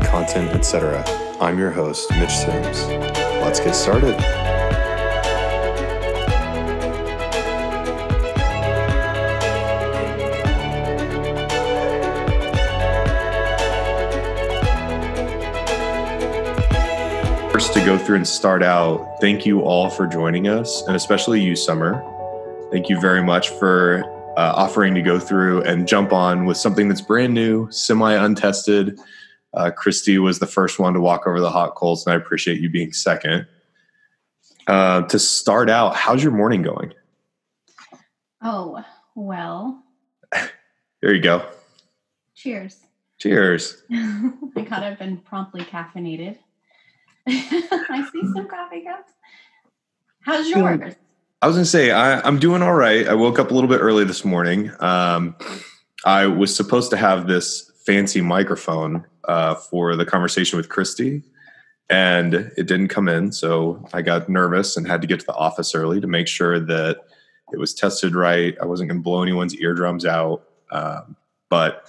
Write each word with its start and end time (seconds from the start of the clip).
Coffee, 0.00 0.10
Content, 0.10 0.50
Etc. 0.52 1.04
I'm 1.38 1.58
your 1.58 1.70
host, 1.70 2.10
Mitch 2.12 2.30
Sims. 2.30 2.86
Let's 3.42 3.60
get 3.60 3.74
started. 3.74 4.16
First, 17.52 17.74
to 17.74 17.80
go 17.84 17.98
through 17.98 18.16
and 18.16 18.26
start 18.26 18.62
out, 18.62 19.18
thank 19.20 19.44
you 19.44 19.60
all 19.60 19.90
for 19.90 20.06
joining 20.06 20.48
us, 20.48 20.82
and 20.86 20.96
especially 20.96 21.42
you, 21.42 21.54
Summer. 21.54 22.02
Thank 22.70 22.88
you 22.88 22.98
very 22.98 23.22
much 23.22 23.50
for 23.50 24.04
uh, 24.38 24.54
offering 24.56 24.94
to 24.94 25.02
go 25.02 25.18
through 25.18 25.62
and 25.64 25.86
jump 25.86 26.14
on 26.14 26.46
with 26.46 26.56
something 26.56 26.88
that's 26.88 27.02
brand 27.02 27.34
new, 27.34 27.70
semi 27.70 28.14
untested. 28.14 28.98
Uh, 29.54 29.70
Christy 29.70 30.18
was 30.18 30.38
the 30.38 30.46
first 30.46 30.78
one 30.78 30.94
to 30.94 31.00
walk 31.00 31.26
over 31.26 31.40
the 31.40 31.50
hot 31.50 31.74
coals, 31.74 32.06
and 32.06 32.14
I 32.14 32.16
appreciate 32.16 32.60
you 32.60 32.70
being 32.70 32.92
second. 32.92 33.46
Uh, 34.66 35.02
to 35.02 35.18
start 35.18 35.68
out, 35.68 35.96
how's 35.96 36.22
your 36.22 36.32
morning 36.32 36.62
going? 36.62 36.94
Oh, 38.42 38.82
well. 39.14 39.82
there 40.32 41.14
you 41.14 41.20
go. 41.20 41.46
Cheers. 42.34 42.78
Cheers. 43.18 43.82
I 43.92 44.66
got 44.68 44.82
up 44.82 45.00
and 45.00 45.24
promptly 45.24 45.62
caffeinated. 45.62 46.38
I 47.26 48.08
see 48.12 48.22
some 48.34 48.48
coffee 48.48 48.82
cups. 48.82 49.12
How's 50.22 50.48
yours? 50.48 50.94
I 51.40 51.46
was 51.46 51.56
going 51.56 51.64
to 51.64 51.70
say, 51.70 51.90
I, 51.90 52.26
am 52.26 52.38
doing 52.38 52.62
all 52.62 52.74
right. 52.74 53.06
I 53.06 53.14
woke 53.14 53.38
up 53.38 53.50
a 53.50 53.54
little 53.54 53.68
bit 53.68 53.80
early 53.80 54.04
this 54.04 54.24
morning. 54.24 54.70
Um, 54.80 55.36
I 56.04 56.26
was 56.26 56.54
supposed 56.54 56.90
to 56.90 56.96
have 56.96 57.26
this 57.26 57.70
fancy 57.84 58.20
microphone 58.20 59.04
uh, 59.28 59.54
for 59.54 59.96
the 59.96 60.04
conversation 60.04 60.56
with 60.56 60.68
Christy, 60.68 61.22
and 61.90 62.34
it 62.34 62.66
didn't 62.66 62.88
come 62.88 63.08
in. 63.08 63.32
So 63.32 63.86
I 63.92 64.02
got 64.02 64.28
nervous 64.28 64.76
and 64.76 64.86
had 64.86 65.00
to 65.02 65.06
get 65.06 65.20
to 65.20 65.26
the 65.26 65.34
office 65.34 65.74
early 65.74 66.00
to 66.00 66.06
make 66.06 66.28
sure 66.28 66.58
that 66.60 67.00
it 67.52 67.58
was 67.58 67.74
tested 67.74 68.14
right. 68.14 68.56
I 68.60 68.66
wasn't 68.66 68.88
going 68.88 69.00
to 69.00 69.04
blow 69.04 69.22
anyone's 69.22 69.56
eardrums 69.56 70.06
out. 70.06 70.44
Um, 70.70 71.16
but 71.50 71.86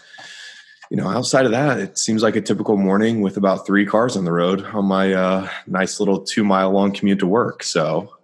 you 0.91 0.97
know, 0.97 1.07
outside 1.07 1.45
of 1.45 1.51
that, 1.51 1.79
it 1.79 1.97
seems 1.97 2.21
like 2.21 2.35
a 2.35 2.41
typical 2.41 2.77
morning 2.77 3.21
with 3.21 3.37
about 3.37 3.65
three 3.65 3.85
cars 3.85 4.17
on 4.17 4.25
the 4.25 4.31
road 4.31 4.63
on 4.65 4.85
my 4.85 5.13
uh, 5.13 5.49
nice 5.67 5.99
little 5.99 6.19
two 6.19 6.43
mile 6.43 6.71
long 6.71 6.91
commute 6.91 7.19
to 7.19 7.27
work. 7.27 7.63
So. 7.63 8.13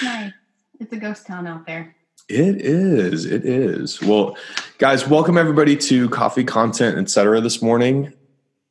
Nice. 0.00 0.32
It's 0.80 0.92
a 0.92 0.96
ghost 0.96 1.26
town 1.26 1.46
out 1.46 1.66
there. 1.66 1.94
It 2.32 2.62
is. 2.62 3.26
It 3.26 3.44
is. 3.44 4.00
Well, 4.00 4.38
guys, 4.78 5.06
welcome 5.06 5.36
everybody 5.36 5.76
to 5.76 6.08
Coffee 6.08 6.44
Content 6.44 6.96
Etc. 6.96 7.42
this 7.42 7.60
morning. 7.60 8.14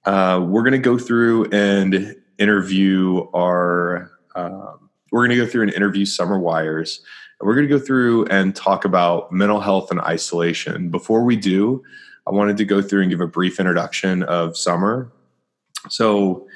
Uh, 0.04 0.44
we're 0.44 0.64
going 0.64 0.72
to 0.72 0.80
go 0.80 0.98
through 0.98 1.45
and 1.52 2.16
interview 2.39 3.28
our. 3.36 4.09
Um, 4.34 4.89
we're 5.12 5.28
going 5.28 5.38
to 5.38 5.45
go 5.45 5.45
through 5.45 5.62
and 5.62 5.73
interview 5.76 6.06
Summer 6.06 6.39
Wires. 6.39 7.04
And 7.39 7.48
we're 7.48 7.54
going 7.54 7.67
to 7.67 7.77
go 7.77 7.77
through 7.77 8.26
and 8.30 8.55
talk 8.55 8.83
about 8.83 9.32
mental 9.32 9.60
health 9.60 9.92
and 9.92 10.02
isolation. 10.02 10.89
Before 10.89 11.23
we 11.23 11.36
do, 11.36 11.83
I 12.26 12.32
wanted 12.32 12.58
to 12.58 12.66
go 12.66 12.82
through 12.82 13.04
and 13.04 13.11
give 13.11 13.21
a 13.21 13.27
brief 13.27 13.60
introduction 13.60 14.23
of 14.23 14.58
Summer. 14.58 15.11
So, 15.88 16.48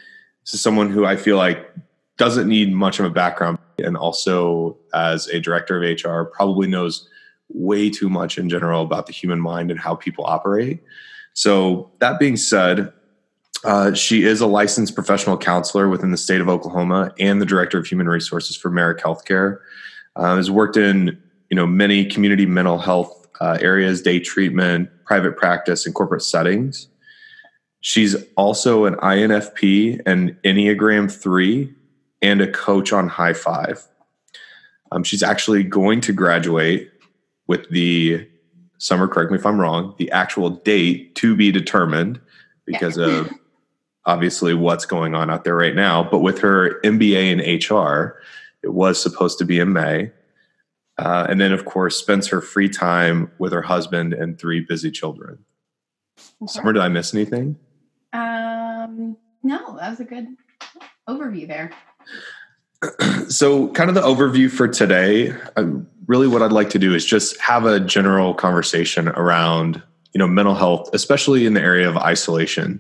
this 0.44 0.56
is 0.56 0.62
someone 0.62 0.90
who 0.90 1.06
I 1.06 1.18
feel 1.18 1.38
like 1.38 1.72
doesn't 2.18 2.48
need 2.48 2.74
much 2.74 2.98
of 3.00 3.06
a 3.06 3.12
background 3.12 3.60
and 3.78 3.98
also 3.98 4.78
as 4.94 5.28
a 5.28 5.40
director 5.40 5.82
of 5.82 6.04
HR 6.04 6.24
probably 6.24 6.68
knows 6.68 7.08
way 7.50 7.90
too 7.90 8.10
much 8.10 8.38
in 8.38 8.50
general 8.50 8.82
about 8.82 9.06
the 9.06 9.14
human 9.14 9.40
mind 9.40 9.72
and 9.72 9.80
how 9.80 9.96
people 9.96 10.26
operate. 10.26 10.82
So 11.34 11.92
that 12.00 12.20
being 12.20 12.38
said, 12.38 12.92
uh, 13.64 13.94
she 13.94 14.24
is 14.24 14.42
a 14.42 14.48
licensed 14.48 14.96
professional 14.96 15.38
counselor 15.38 15.90
within 15.90 16.12
the 16.12 16.18
state 16.18 16.42
of 16.42 16.50
Oklahoma 16.50 17.14
and 17.20 17.42
the 17.42 17.46
director 17.46 17.78
of 17.78 17.88
human 17.88 18.08
resources 18.08 18.56
for 18.56 18.70
Merrick 18.70 19.00
Healthcare. 19.00 19.60
Uh, 20.16 20.38
has 20.38 20.50
worked 20.50 20.78
in 20.78 21.22
you 21.50 21.56
know 21.56 21.68
many 21.68 22.06
community 22.06 22.46
mental 22.46 22.78
health 22.78 23.28
uh, 23.42 23.58
areas, 23.60 24.02
day 24.02 24.20
treatment, 24.20 24.90
private 25.06 25.36
practice, 25.36 25.86
and 25.86 25.94
corporate 25.94 26.22
settings. 26.22 26.88
She's 27.82 28.16
also 28.36 28.86
an 28.86 28.96
INFP 28.96 30.02
and 30.06 30.36
Enneagram 30.44 31.12
three 31.12 31.75
and 32.26 32.42
a 32.42 32.52
coach 32.52 32.92
on 32.92 33.08
high 33.08 33.34
five. 33.34 33.88
Um, 34.92 35.04
she's 35.04 35.22
actually 35.22 35.64
going 35.64 36.02
to 36.02 36.12
graduate 36.12 36.92
with 37.48 37.70
the 37.70 38.28
summer, 38.80 39.08
correct 39.08 39.32
me 39.32 39.38
if 39.38 39.46
I'm 39.46 39.60
wrong, 39.60 39.94
the 39.98 40.12
actual 40.12 40.50
date 40.50 41.16
to 41.16 41.36
be 41.36 41.52
determined 41.52 42.20
because 42.66 42.98
yeah. 42.98 43.06
of 43.06 43.32
obviously 44.06 44.54
what's 44.54 44.86
going 44.86 45.14
on 45.14 45.30
out 45.30 45.44
there 45.44 45.56
right 45.56 45.76
now. 45.76 46.04
But 46.04 46.20
with 46.20 46.40
her 46.40 46.80
MBA 46.84 47.32
in 47.32 47.76
HR, 47.76 48.20
it 48.64 48.74
was 48.74 49.02
supposed 49.02 49.38
to 49.40 49.46
be 49.46 49.60
in 49.60 49.72
May. 49.72 50.12
Uh, 50.98 51.28
and 51.30 51.40
then, 51.40 51.52
of 51.52 51.66
course, 51.66 51.98
spends 51.98 52.28
her 52.28 52.42
free 52.42 52.70
time 52.70 53.32
with 53.38 53.52
her 53.52 53.62
husband 53.62 54.14
and 54.14 54.40
three 54.40 54.62
busy 54.62 54.90
children. 54.90 55.40
Okay. 56.42 56.52
Summer, 56.52 56.74
did 56.74 56.82
I 56.82 56.88
miss 56.88 57.14
anything? 57.14 57.58
Um, 58.14 59.18
no, 59.44 59.78
that 59.78 59.90
was 59.90 60.00
a 60.00 60.06
good 60.06 60.28
overview 61.08 61.48
there. 61.48 61.72
so 63.30 63.70
kind 63.70 63.90
of 63.90 63.96
the 63.96 64.02
overview 64.02 64.50
for 64.50 64.68
today 64.68 65.34
um, 65.56 65.88
really 66.08 66.28
what 66.28 66.42
i'd 66.42 66.52
like 66.52 66.70
to 66.70 66.80
do 66.80 66.94
is 66.94 67.06
just 67.06 67.40
have 67.40 67.66
a 67.66 67.80
general 67.80 68.34
conversation 68.34 69.08
around 69.10 69.82
you 70.16 70.20
know 70.20 70.28
mental 70.28 70.56
health 70.56 70.90
especially 70.94 71.46
in 71.46 71.54
the 71.54 71.62
area 71.62 71.88
of 71.88 71.98
isolation. 71.98 72.80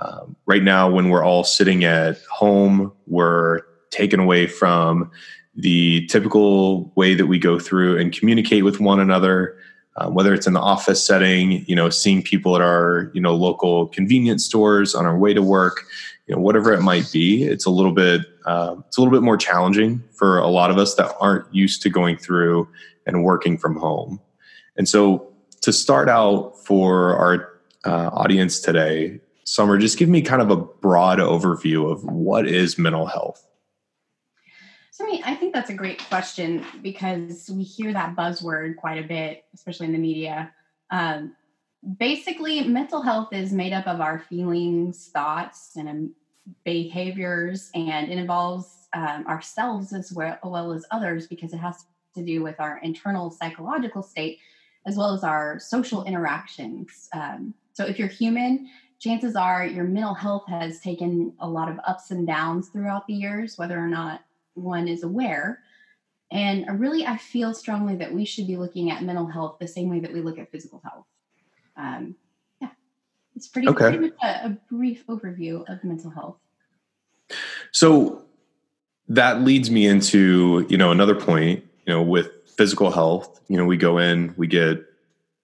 Um, 0.00 0.36
right 0.46 0.62
now 0.62 0.88
when 0.88 1.08
we're 1.08 1.24
all 1.24 1.42
sitting 1.42 1.82
at 1.84 2.22
home 2.30 2.92
we're 3.06 3.62
taken 3.90 4.20
away 4.20 4.46
from 4.46 5.10
the 5.56 6.06
typical 6.06 6.92
way 6.94 7.14
that 7.14 7.26
we 7.26 7.38
go 7.38 7.58
through 7.58 7.98
and 7.98 8.12
communicate 8.12 8.64
with 8.64 8.78
one 8.78 9.00
another 9.00 9.58
um, 9.96 10.14
whether 10.14 10.32
it's 10.32 10.46
in 10.46 10.52
the 10.52 10.60
office 10.60 11.04
setting 11.04 11.64
you 11.66 11.74
know 11.74 11.90
seeing 11.90 12.22
people 12.22 12.54
at 12.54 12.62
our 12.62 13.10
you 13.14 13.20
know 13.20 13.34
local 13.34 13.88
convenience 13.88 14.44
stores 14.44 14.94
on 14.94 15.06
our 15.06 15.18
way 15.18 15.34
to 15.34 15.42
work 15.42 15.86
you 16.30 16.36
know 16.36 16.42
whatever 16.42 16.72
it 16.72 16.80
might 16.80 17.10
be 17.10 17.42
it's 17.42 17.66
a 17.66 17.70
little 17.70 17.90
bit 17.90 18.20
uh, 18.46 18.76
it's 18.86 18.96
a 18.96 19.00
little 19.00 19.12
bit 19.12 19.24
more 19.24 19.36
challenging 19.36 20.00
for 20.12 20.38
a 20.38 20.46
lot 20.46 20.70
of 20.70 20.78
us 20.78 20.94
that 20.94 21.12
aren't 21.18 21.52
used 21.52 21.82
to 21.82 21.90
going 21.90 22.16
through 22.16 22.68
and 23.04 23.24
working 23.24 23.58
from 23.58 23.76
home. 23.76 24.20
And 24.76 24.88
so 24.88 25.32
to 25.62 25.72
start 25.72 26.08
out 26.08 26.54
for 26.64 27.16
our 27.16 27.60
uh, 27.84 28.10
audience 28.12 28.60
today 28.60 29.20
summer 29.42 29.76
just 29.76 29.98
give 29.98 30.08
me 30.08 30.22
kind 30.22 30.40
of 30.40 30.50
a 30.50 30.56
broad 30.56 31.18
overview 31.18 31.90
of 31.90 32.04
what 32.04 32.46
is 32.46 32.78
mental 32.78 33.06
health. 33.06 33.44
So 34.92 35.04
I, 35.04 35.10
mean, 35.10 35.22
I 35.24 35.34
think 35.34 35.52
that's 35.52 35.70
a 35.70 35.74
great 35.74 35.98
question 36.08 36.64
because 36.80 37.50
we 37.52 37.64
hear 37.64 37.92
that 37.92 38.14
buzzword 38.14 38.76
quite 38.76 39.04
a 39.04 39.08
bit 39.08 39.44
especially 39.52 39.86
in 39.86 39.92
the 39.92 39.98
media. 39.98 40.52
Um, 40.90 41.34
basically 41.98 42.62
mental 42.62 43.02
health 43.02 43.32
is 43.32 43.52
made 43.52 43.72
up 43.72 43.86
of 43.86 44.00
our 44.00 44.18
feelings 44.18 45.08
thoughts 45.12 45.72
and 45.76 46.10
behaviors 46.64 47.70
and 47.74 48.10
it 48.10 48.18
involves 48.18 48.88
um, 48.92 49.26
ourselves 49.26 49.92
as 49.92 50.12
well, 50.12 50.38
well 50.42 50.72
as 50.72 50.84
others 50.90 51.26
because 51.26 51.52
it 51.52 51.58
has 51.58 51.84
to 52.14 52.24
do 52.24 52.42
with 52.42 52.58
our 52.58 52.78
internal 52.82 53.30
psychological 53.30 54.02
state 54.02 54.38
as 54.86 54.96
well 54.96 55.12
as 55.12 55.22
our 55.22 55.58
social 55.58 56.04
interactions. 56.04 57.08
Um, 57.12 57.54
so 57.72 57.84
if 57.84 57.98
you're 57.98 58.08
human, 58.08 58.68
chances 58.98 59.36
are 59.36 59.64
your 59.64 59.84
mental 59.84 60.14
health 60.14 60.44
has 60.48 60.80
taken 60.80 61.34
a 61.40 61.48
lot 61.48 61.70
of 61.70 61.78
ups 61.86 62.10
and 62.10 62.26
downs 62.26 62.68
throughout 62.68 63.06
the 63.06 63.14
years, 63.14 63.58
whether 63.58 63.78
or 63.78 63.88
not 63.88 64.22
one 64.54 64.88
is 64.88 65.02
aware. 65.02 65.60
And 66.32 66.80
really, 66.80 67.06
I 67.06 67.16
feel 67.16 67.54
strongly 67.54 67.96
that 67.96 68.12
we 68.12 68.24
should 68.24 68.46
be 68.46 68.56
looking 68.56 68.90
at 68.90 69.02
mental 69.02 69.26
health 69.26 69.56
the 69.58 69.66
same 69.66 69.90
way 69.90 70.00
that 70.00 70.12
we 70.12 70.20
look 70.20 70.38
at 70.38 70.50
physical 70.50 70.80
health. 70.84 71.06
Um, 71.76 72.14
it's 73.40 73.48
pretty, 73.48 73.68
okay. 73.68 73.88
pretty 73.88 73.98
much 73.98 74.12
a, 74.22 74.48
a 74.48 74.58
brief 74.70 75.06
overview 75.06 75.66
of 75.66 75.82
mental 75.82 76.10
health. 76.10 76.36
So 77.72 78.22
that 79.08 79.40
leads 79.40 79.70
me 79.70 79.86
into, 79.86 80.66
you 80.68 80.76
know, 80.76 80.90
another 80.90 81.14
point, 81.14 81.64
you 81.86 81.94
know, 81.94 82.02
with 82.02 82.28
physical 82.58 82.90
health, 82.90 83.40
you 83.48 83.56
know, 83.56 83.64
we 83.64 83.78
go 83.78 83.96
in, 83.96 84.34
we 84.36 84.46
get 84.46 84.84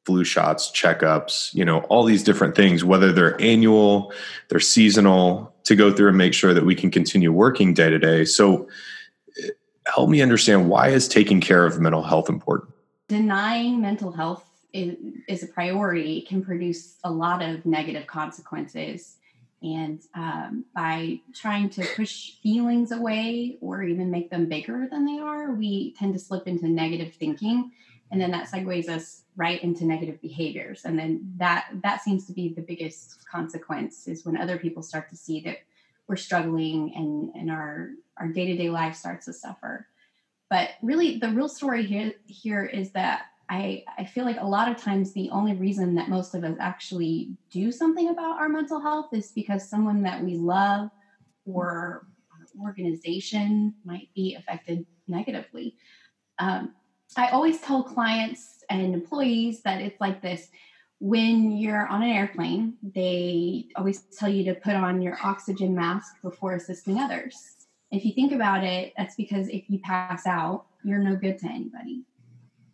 flu 0.04 0.24
shots, 0.24 0.70
checkups, 0.70 1.54
you 1.54 1.64
know, 1.64 1.78
all 1.84 2.04
these 2.04 2.22
different 2.22 2.54
things, 2.54 2.84
whether 2.84 3.12
they're 3.12 3.40
annual, 3.40 4.12
they're 4.50 4.60
seasonal, 4.60 5.54
to 5.64 5.74
go 5.74 5.90
through 5.90 6.08
and 6.08 6.18
make 6.18 6.34
sure 6.34 6.52
that 6.52 6.66
we 6.66 6.74
can 6.74 6.90
continue 6.90 7.32
working 7.32 7.72
day 7.72 7.88
to 7.88 7.98
day. 7.98 8.26
So 8.26 8.68
eh, 9.42 9.48
help 9.86 10.10
me 10.10 10.20
understand 10.20 10.68
why 10.68 10.88
is 10.88 11.08
taking 11.08 11.40
care 11.40 11.64
of 11.64 11.80
mental 11.80 12.02
health 12.02 12.28
important? 12.28 12.74
Denying 13.08 13.80
mental 13.80 14.12
health 14.12 14.45
is, 14.76 14.96
is 15.28 15.42
a 15.42 15.52
priority 15.52 16.20
can 16.22 16.44
produce 16.44 16.96
a 17.04 17.10
lot 17.10 17.42
of 17.42 17.64
negative 17.64 18.06
consequences. 18.06 19.16
And 19.62 20.02
um, 20.14 20.66
by 20.74 21.20
trying 21.34 21.70
to 21.70 21.86
push 21.96 22.32
feelings 22.42 22.92
away 22.92 23.58
or 23.60 23.82
even 23.82 24.10
make 24.10 24.30
them 24.30 24.48
bigger 24.48 24.86
than 24.90 25.06
they 25.06 25.18
are, 25.18 25.52
we 25.52 25.94
tend 25.94 26.12
to 26.12 26.20
slip 26.20 26.46
into 26.46 26.68
negative 26.68 27.14
thinking. 27.14 27.72
And 28.10 28.20
then 28.20 28.30
that 28.32 28.48
segues 28.48 28.88
us 28.88 29.22
right 29.34 29.62
into 29.62 29.84
negative 29.84 30.20
behaviors. 30.20 30.84
And 30.84 30.98
then 30.98 31.32
that 31.38 31.68
that 31.82 32.02
seems 32.02 32.26
to 32.26 32.32
be 32.32 32.50
the 32.50 32.62
biggest 32.62 33.26
consequence 33.28 34.06
is 34.06 34.24
when 34.24 34.36
other 34.36 34.58
people 34.58 34.82
start 34.82 35.08
to 35.10 35.16
see 35.16 35.40
that 35.40 35.58
we're 36.06 36.16
struggling 36.16 36.92
and 36.94 37.34
and 37.34 37.50
our 37.50 37.90
our 38.18 38.28
day-to-day 38.28 38.70
life 38.70 38.94
starts 38.94 39.26
to 39.26 39.32
suffer. 39.32 39.88
But 40.48 40.70
really 40.82 41.18
the 41.18 41.30
real 41.30 41.48
story 41.48 41.84
here 41.84 42.12
here 42.26 42.64
is 42.64 42.92
that 42.92 43.26
I, 43.48 43.84
I 43.96 44.04
feel 44.04 44.24
like 44.24 44.40
a 44.40 44.46
lot 44.46 44.70
of 44.70 44.76
times 44.76 45.12
the 45.12 45.30
only 45.30 45.54
reason 45.54 45.94
that 45.94 46.08
most 46.08 46.34
of 46.34 46.42
us 46.42 46.56
actually 46.58 47.30
do 47.50 47.70
something 47.70 48.08
about 48.08 48.40
our 48.40 48.48
mental 48.48 48.80
health 48.80 49.08
is 49.12 49.30
because 49.32 49.68
someone 49.68 50.02
that 50.02 50.22
we 50.22 50.34
love 50.34 50.90
or 51.44 52.06
organization 52.60 53.74
might 53.84 54.08
be 54.14 54.34
affected 54.34 54.84
negatively. 55.06 55.76
Um, 56.38 56.74
I 57.16 57.28
always 57.28 57.60
tell 57.60 57.82
clients 57.82 58.64
and 58.68 58.94
employees 58.94 59.62
that 59.62 59.80
it's 59.80 60.00
like 60.00 60.22
this 60.22 60.48
when 60.98 61.52
you're 61.52 61.86
on 61.86 62.02
an 62.02 62.08
airplane, 62.08 62.74
they 62.82 63.66
always 63.76 64.02
tell 64.18 64.30
you 64.30 64.44
to 64.44 64.54
put 64.54 64.74
on 64.74 65.02
your 65.02 65.18
oxygen 65.22 65.74
mask 65.74 66.14
before 66.22 66.54
assisting 66.54 66.98
others. 66.98 67.36
If 67.90 68.04
you 68.04 68.12
think 68.14 68.32
about 68.32 68.64
it, 68.64 68.94
that's 68.96 69.14
because 69.14 69.48
if 69.48 69.68
you 69.68 69.78
pass 69.80 70.26
out, 70.26 70.66
you're 70.84 70.98
no 70.98 71.14
good 71.14 71.38
to 71.40 71.46
anybody. 71.46 72.04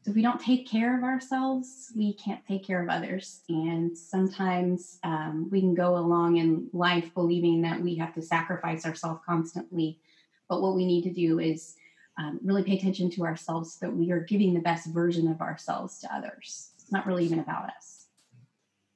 So 0.02 0.10
if 0.10 0.16
we 0.16 0.22
don't 0.22 0.40
take 0.40 0.68
care 0.68 0.98
of 0.98 1.04
ourselves, 1.04 1.92
we 1.96 2.14
can't 2.14 2.44
take 2.46 2.66
care 2.66 2.82
of 2.82 2.88
others. 2.88 3.42
And 3.48 3.96
sometimes 3.96 4.98
um, 5.04 5.48
we 5.50 5.60
can 5.60 5.74
go 5.74 5.96
along 5.96 6.38
in 6.38 6.68
life 6.72 7.14
believing 7.14 7.62
that 7.62 7.80
we 7.80 7.94
have 7.96 8.12
to 8.14 8.22
sacrifice 8.22 8.84
ourselves 8.84 9.20
constantly. 9.24 10.00
But 10.48 10.60
what 10.60 10.74
we 10.74 10.86
need 10.86 11.04
to 11.04 11.12
do 11.12 11.38
is 11.38 11.76
um, 12.18 12.40
really 12.42 12.64
pay 12.64 12.76
attention 12.76 13.10
to 13.10 13.24
ourselves 13.24 13.74
so 13.74 13.86
that 13.86 13.92
we 13.94 14.10
are 14.10 14.18
giving 14.18 14.54
the 14.54 14.60
best 14.60 14.88
version 14.88 15.28
of 15.28 15.40
ourselves 15.40 16.00
to 16.00 16.12
others. 16.12 16.70
It's 16.80 16.90
not 16.90 17.06
really 17.06 17.24
even 17.24 17.38
about 17.38 17.70
us. 17.70 18.06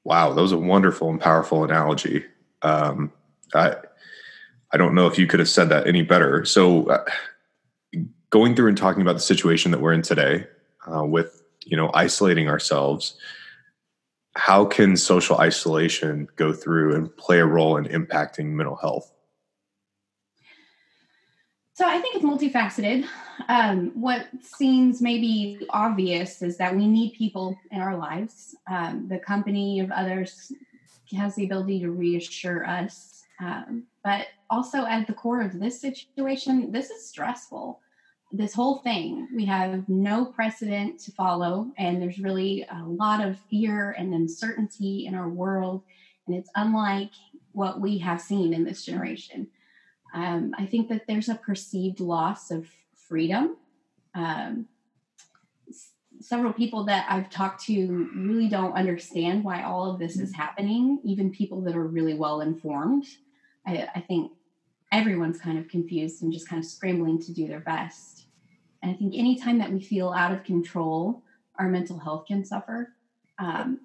Wow, 0.03 0.33
that 0.33 0.43
was 0.43 0.53
a 0.53 0.59
wonderful 0.59 1.11
and 1.11 1.21
powerful 1.21 1.63
analogy. 1.63 2.25
Um, 2.63 3.13
I 3.55 3.77
I 4.73 4.77
don't 4.77 4.95
know 4.95 5.07
if 5.07 5.19
you 5.19 5.27
could 5.27 5.41
have 5.41 5.49
said 5.49 5.69
that 5.69 5.87
any 5.87 6.03
better. 6.03 6.45
So, 6.45 6.87
uh, 6.87 7.05
going 8.31 8.55
through 8.55 8.69
and 8.69 8.77
talking 8.77 9.03
about 9.03 9.15
the 9.15 9.21
situation 9.21 9.71
that 9.71 9.81
we're 9.81 9.93
in 9.93 10.03
today, 10.03 10.47
uh, 10.93 11.05
with 11.05 11.43
you 11.65 11.77
know 11.77 11.91
isolating 11.95 12.49
ourselves, 12.49 13.17
how 14.37 14.65
can 14.65 14.97
social 14.97 15.39
isolation 15.39 16.29
go 16.37 16.53
through 16.53 16.95
and 16.95 17.15
play 17.17 17.41
a 17.41 17.47
role 17.47 17.77
in 17.77 17.85
impacting 17.87 18.47
mental 18.47 18.77
health? 18.77 19.13
So 21.75 21.87
I 21.87 22.01
think 22.01 22.17
it's 22.17 22.25
multifaceted. 22.25 23.07
Um, 23.49 23.91
what 23.95 24.29
seems 24.41 25.03
maybe 25.03 25.67
obvious 25.69 26.41
is 26.41 26.57
that 26.57 26.75
we 26.75 26.87
need 26.87 27.13
people 27.13 27.59
in 27.71 27.83
our 27.83 27.97
lives. 27.97 28.57
Um, 28.67 29.09
the 29.09 29.19
company 29.19 29.81
of 29.81 29.91
others 29.91 30.53
has 31.15 31.35
the 31.35 31.45
ability 31.45 31.81
to 31.81 31.91
reassure 31.91 32.67
us. 32.67 33.25
Um, 33.41 33.85
but 34.03 34.29
also, 34.49 34.87
at 34.87 35.07
the 35.07 35.13
core 35.13 35.43
of 35.43 35.61
this 35.61 35.81
situation, 35.81 36.73
this 36.73 36.89
is 36.89 37.07
stressful. 37.07 37.81
This 38.33 38.55
whole 38.55 38.79
thing, 38.79 39.29
we 39.35 39.45
have 39.47 39.89
no 39.89 40.27
precedent 40.27 40.99
to 41.01 41.13
follow, 41.13 41.71
and 41.79 42.03
there's 42.03 42.19
really 42.19 42.67
a 42.71 42.85
lot 42.85 43.25
of 43.25 43.39
fear 43.49 43.93
and 43.93 44.13
uncertainty 44.13 45.07
in 45.07 45.15
our 45.15 45.29
world. 45.29 45.83
And 46.27 46.37
it's 46.37 46.51
unlike 46.57 47.11
what 47.53 47.81
we 47.81 47.99
have 47.99 48.21
seen 48.21 48.53
in 48.53 48.65
this 48.65 48.85
generation. 48.85 49.47
Um, 50.13 50.55
I 50.59 50.67
think 50.67 50.89
that 50.89 51.07
there's 51.07 51.29
a 51.29 51.37
perceived 51.37 52.01
loss 52.01 52.51
of 52.51 52.67
freedom. 53.09 53.57
Um, 54.15 54.67
several 56.21 56.53
people 56.53 56.85
that 56.85 57.07
I've 57.09 57.31
talked 57.31 57.65
to 57.67 58.11
really 58.15 58.49
don't 58.49 58.73
understand 58.73 59.45
why 59.45 59.63
all 59.63 59.91
of 59.91 59.99
this 59.99 60.19
is 60.19 60.35
happening, 60.35 61.01
even 61.05 61.31
people 61.31 61.61
that 61.63 61.77
are 61.77 61.87
really 61.87 62.15
well 62.15 62.41
informed. 62.41 63.05
I, 63.67 63.89
I 63.95 64.01
think 64.01 64.33
everyone's 64.97 65.39
kind 65.39 65.59
of 65.59 65.69
confused 65.69 66.23
and 66.23 66.33
just 66.33 66.49
kind 66.49 66.63
of 66.63 66.69
scrambling 66.69 67.21
to 67.21 67.33
do 67.33 67.47
their 67.47 67.61
best. 67.61 68.25
And 68.83 68.91
I 68.91 68.95
think 68.95 69.15
anytime 69.15 69.59
that 69.59 69.71
we 69.71 69.81
feel 69.81 70.11
out 70.11 70.33
of 70.33 70.43
control, 70.43 71.23
our 71.59 71.69
mental 71.69 71.99
health 71.99 72.25
can 72.27 72.45
suffer. 72.45 72.95
Um, 73.39 73.81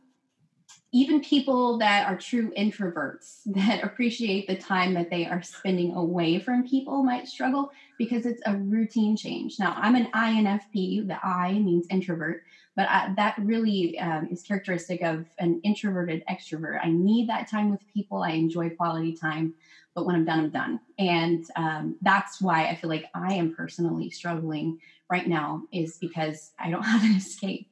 even 0.94 1.22
people 1.22 1.78
that 1.80 2.08
are 2.08 2.18
true 2.18 2.52
introverts 2.58 3.42
that 3.48 3.84
appreciate 3.84 4.48
the 4.48 4.56
time 4.56 4.94
that 4.94 5.10
they 5.10 5.26
are 5.26 5.42
spending 5.42 5.94
away 5.96 6.40
from 6.40 6.66
people 6.66 7.04
might 7.04 7.28
struggle 7.28 7.72
because 7.98 8.26
it's 8.26 8.42
a 8.46 8.56
routine 8.56 9.18
change. 9.18 9.60
Now, 9.60 9.76
I'm 9.78 9.96
an 9.96 10.10
INFP, 10.14 11.08
the 11.08 11.20
I 11.26 11.54
means 11.54 11.88
introvert, 11.90 12.44
but 12.76 12.88
I, 12.90 13.14
that 13.18 13.36
really 13.40 14.00
um, 14.00 14.30
is 14.32 14.44
characteristic 14.44 15.02
of 15.02 15.26
an 15.40 15.60
introverted 15.64 16.24
extrovert. 16.30 16.80
I 16.84 16.90
need 16.90 17.30
that 17.30 17.50
time 17.50 17.72
with 17.72 17.82
people, 17.94 18.24
I 18.24 18.32
enjoy 18.32 18.70
quality 18.72 19.16
time, 19.16 19.54
but 19.94 20.06
when 20.06 20.16
I'm 20.16 20.26
done, 20.26 20.40
I'm 20.40 20.50
done. 20.50 20.80
And 20.98 21.46
um, 21.56 21.96
that's 22.02 22.42
why 22.42 22.68
I 22.68 22.76
feel 22.76 22.90
like 22.90 23.06
I 23.14 23.34
am 23.34 23.56
personally 23.56 24.10
struggling 24.10 24.80
right 25.10 25.28
now, 25.28 25.64
is 25.72 25.98
because 25.98 26.52
I 26.58 26.70
don't 26.70 26.84
have 26.84 27.04
an 27.04 27.16
escape. 27.16 27.68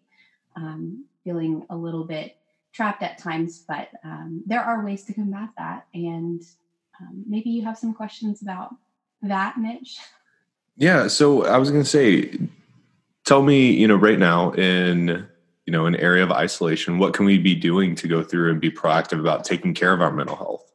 Um, 0.55 1.05
feeling 1.23 1.65
a 1.69 1.75
little 1.75 2.03
bit 2.03 2.37
trapped 2.73 3.03
at 3.03 3.17
times, 3.17 3.63
but 3.67 3.89
um, 4.03 4.43
there 4.45 4.61
are 4.61 4.83
ways 4.83 5.03
to 5.05 5.13
combat 5.13 5.49
that. 5.57 5.85
And 5.93 6.41
um, 6.99 7.23
maybe 7.27 7.49
you 7.49 7.63
have 7.65 7.77
some 7.77 7.93
questions 7.93 8.41
about 8.41 8.75
that, 9.21 9.57
Mitch. 9.57 9.97
Yeah. 10.77 11.07
So 11.07 11.45
I 11.45 11.57
was 11.57 11.69
going 11.71 11.83
to 11.83 11.89
say, 11.89 12.39
tell 13.29 13.43
me, 13.43 13.69
you 13.69 13.87
know, 13.87 13.95
right 13.95 14.17
now 14.17 14.51
in 14.53 15.27
you 15.67 15.71
know 15.71 15.85
an 15.85 15.95
area 15.97 16.23
of 16.23 16.31
isolation, 16.31 16.97
what 16.97 17.13
can 17.13 17.25
we 17.25 17.37
be 17.37 17.53
doing 17.53 17.93
to 17.93 18.07
go 18.07 18.23
through 18.23 18.49
and 18.49 18.59
be 18.59 18.71
proactive 18.71 19.19
about 19.19 19.45
taking 19.45 19.75
care 19.75 19.93
of 19.93 20.01
our 20.01 20.11
mental 20.11 20.35
health? 20.35 20.65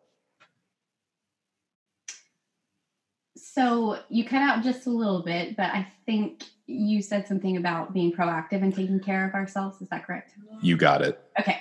So 3.37 3.99
you 4.09 4.25
cut 4.25 4.41
out 4.41 4.63
just 4.63 4.87
a 4.87 4.91
little 4.91 5.23
bit, 5.25 5.57
but 5.57 5.67
I 5.67 5.89
think 6.07 6.45
you 6.67 7.03
said 7.03 7.27
something 7.27 7.57
about 7.57 7.93
being 7.93 8.13
proactive 8.13 8.63
and 8.63 8.75
taking 8.75 9.01
care 9.01 9.27
of 9.27 9.35
ourselves. 9.35 9.83
Is 9.83 9.89
that 9.89 10.07
correct? 10.07 10.33
You 10.63 10.77
got 10.77 11.03
it. 11.03 11.21
Okay. 11.39 11.61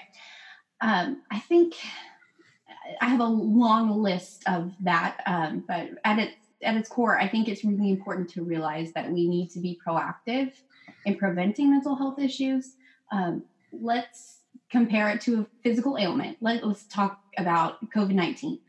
Um, 0.82 1.24
I 1.32 1.40
think 1.40 1.74
I 3.02 3.08
have 3.08 3.20
a 3.20 3.26
long 3.26 4.02
list 4.02 4.44
of 4.48 4.74
that, 4.82 5.22
um, 5.26 5.64
but 5.68 5.90
at 6.06 6.20
its 6.20 6.36
at 6.62 6.78
its 6.78 6.88
core, 6.88 7.20
I 7.20 7.28
think 7.28 7.48
it's 7.48 7.64
really 7.64 7.90
important 7.90 8.30
to 8.30 8.44
realize 8.44 8.94
that 8.94 9.12
we 9.12 9.28
need 9.28 9.50
to 9.52 9.60
be 9.60 9.80
proactive 9.86 10.54
in 11.06 11.16
preventing 11.16 11.72
mental 11.72 11.96
health 11.96 12.20
issues. 12.20 12.76
Um, 13.12 13.44
let's 13.72 14.40
compare 14.70 15.10
it 15.10 15.22
to 15.22 15.42
a 15.42 15.48
physical 15.64 15.98
ailment. 15.98 16.38
Let, 16.42 16.66
let's 16.66 16.86
talk 16.86 17.20
about 17.38 17.90
COVID 17.92 18.14
nineteen. 18.14 18.60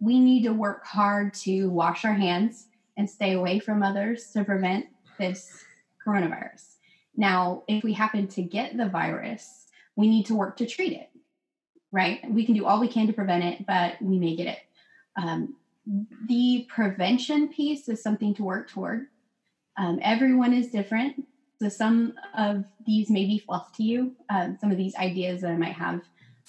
We 0.00 0.18
need 0.18 0.42
to 0.44 0.52
work 0.52 0.84
hard 0.84 1.34
to 1.34 1.68
wash 1.70 2.04
our 2.04 2.14
hands 2.14 2.66
and 2.96 3.08
stay 3.08 3.32
away 3.32 3.58
from 3.58 3.82
others 3.82 4.26
to 4.32 4.44
prevent 4.44 4.86
this 5.18 5.64
coronavirus. 6.06 6.76
Now, 7.16 7.62
if 7.68 7.84
we 7.84 7.92
happen 7.92 8.26
to 8.28 8.42
get 8.42 8.76
the 8.76 8.88
virus, 8.88 9.66
we 9.96 10.08
need 10.08 10.26
to 10.26 10.34
work 10.34 10.56
to 10.58 10.66
treat 10.66 10.92
it 10.92 11.10
right? 11.94 12.28
We 12.28 12.44
can 12.44 12.56
do 12.56 12.66
all 12.66 12.80
we 12.80 12.88
can 12.88 13.06
to 13.06 13.12
prevent 13.12 13.44
it, 13.44 13.66
but 13.66 14.02
we 14.02 14.18
may 14.18 14.34
get 14.34 14.48
it. 14.48 14.58
Um, 15.16 15.54
the 16.26 16.66
prevention 16.68 17.48
piece 17.48 17.88
is 17.88 18.02
something 18.02 18.34
to 18.34 18.42
work 18.42 18.68
toward. 18.68 19.06
Um, 19.78 20.00
everyone 20.02 20.52
is 20.52 20.68
different. 20.68 21.24
So 21.60 21.68
some 21.68 22.14
of 22.36 22.64
these 22.86 23.10
may 23.10 23.24
be 23.24 23.38
fluff 23.38 23.72
to 23.76 23.82
you, 23.82 24.12
um, 24.28 24.58
some 24.60 24.70
of 24.70 24.76
these 24.76 24.94
ideas 24.96 25.40
that 25.42 25.50
I 25.50 25.56
might 25.56 25.74
have. 25.74 26.02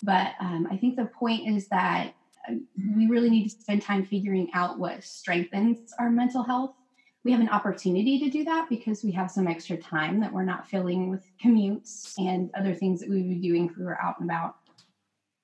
But 0.03 0.33
um, 0.39 0.67
I 0.69 0.77
think 0.77 0.95
the 0.95 1.05
point 1.05 1.47
is 1.47 1.67
that 1.69 2.13
uh, 2.49 2.55
we 2.95 3.07
really 3.07 3.29
need 3.29 3.49
to 3.49 3.49
spend 3.49 3.81
time 3.81 4.05
figuring 4.05 4.49
out 4.53 4.79
what 4.79 5.03
strengthens 5.03 5.93
our 5.99 6.09
mental 6.09 6.43
health. 6.43 6.75
We 7.23 7.31
have 7.31 7.41
an 7.41 7.49
opportunity 7.49 8.19
to 8.19 8.29
do 8.29 8.43
that 8.43 8.67
because 8.69 9.03
we 9.03 9.11
have 9.11 9.31
some 9.31 9.47
extra 9.47 9.77
time 9.77 10.19
that 10.19 10.31
we're 10.31 10.43
not 10.43 10.67
filling 10.67 11.09
with 11.09 11.25
commutes 11.43 12.13
and 12.17 12.51
other 12.55 12.73
things 12.73 12.99
that 12.99 13.09
we 13.09 13.17
would 13.17 13.29
be 13.29 13.47
doing 13.47 13.69
if 13.69 13.77
we 13.77 13.85
were 13.85 13.99
out 14.01 14.19
and 14.19 14.29
about. 14.29 14.57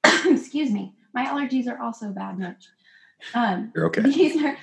excuse 0.25 0.71
me, 0.71 0.93
my 1.13 1.25
allergies 1.25 1.67
are 1.67 1.81
also 1.81 2.09
bad. 2.09 2.55
Um, 3.33 3.71
You're 3.75 3.85
okay. 3.87 4.01
These 4.01 4.41
are, 4.43 4.57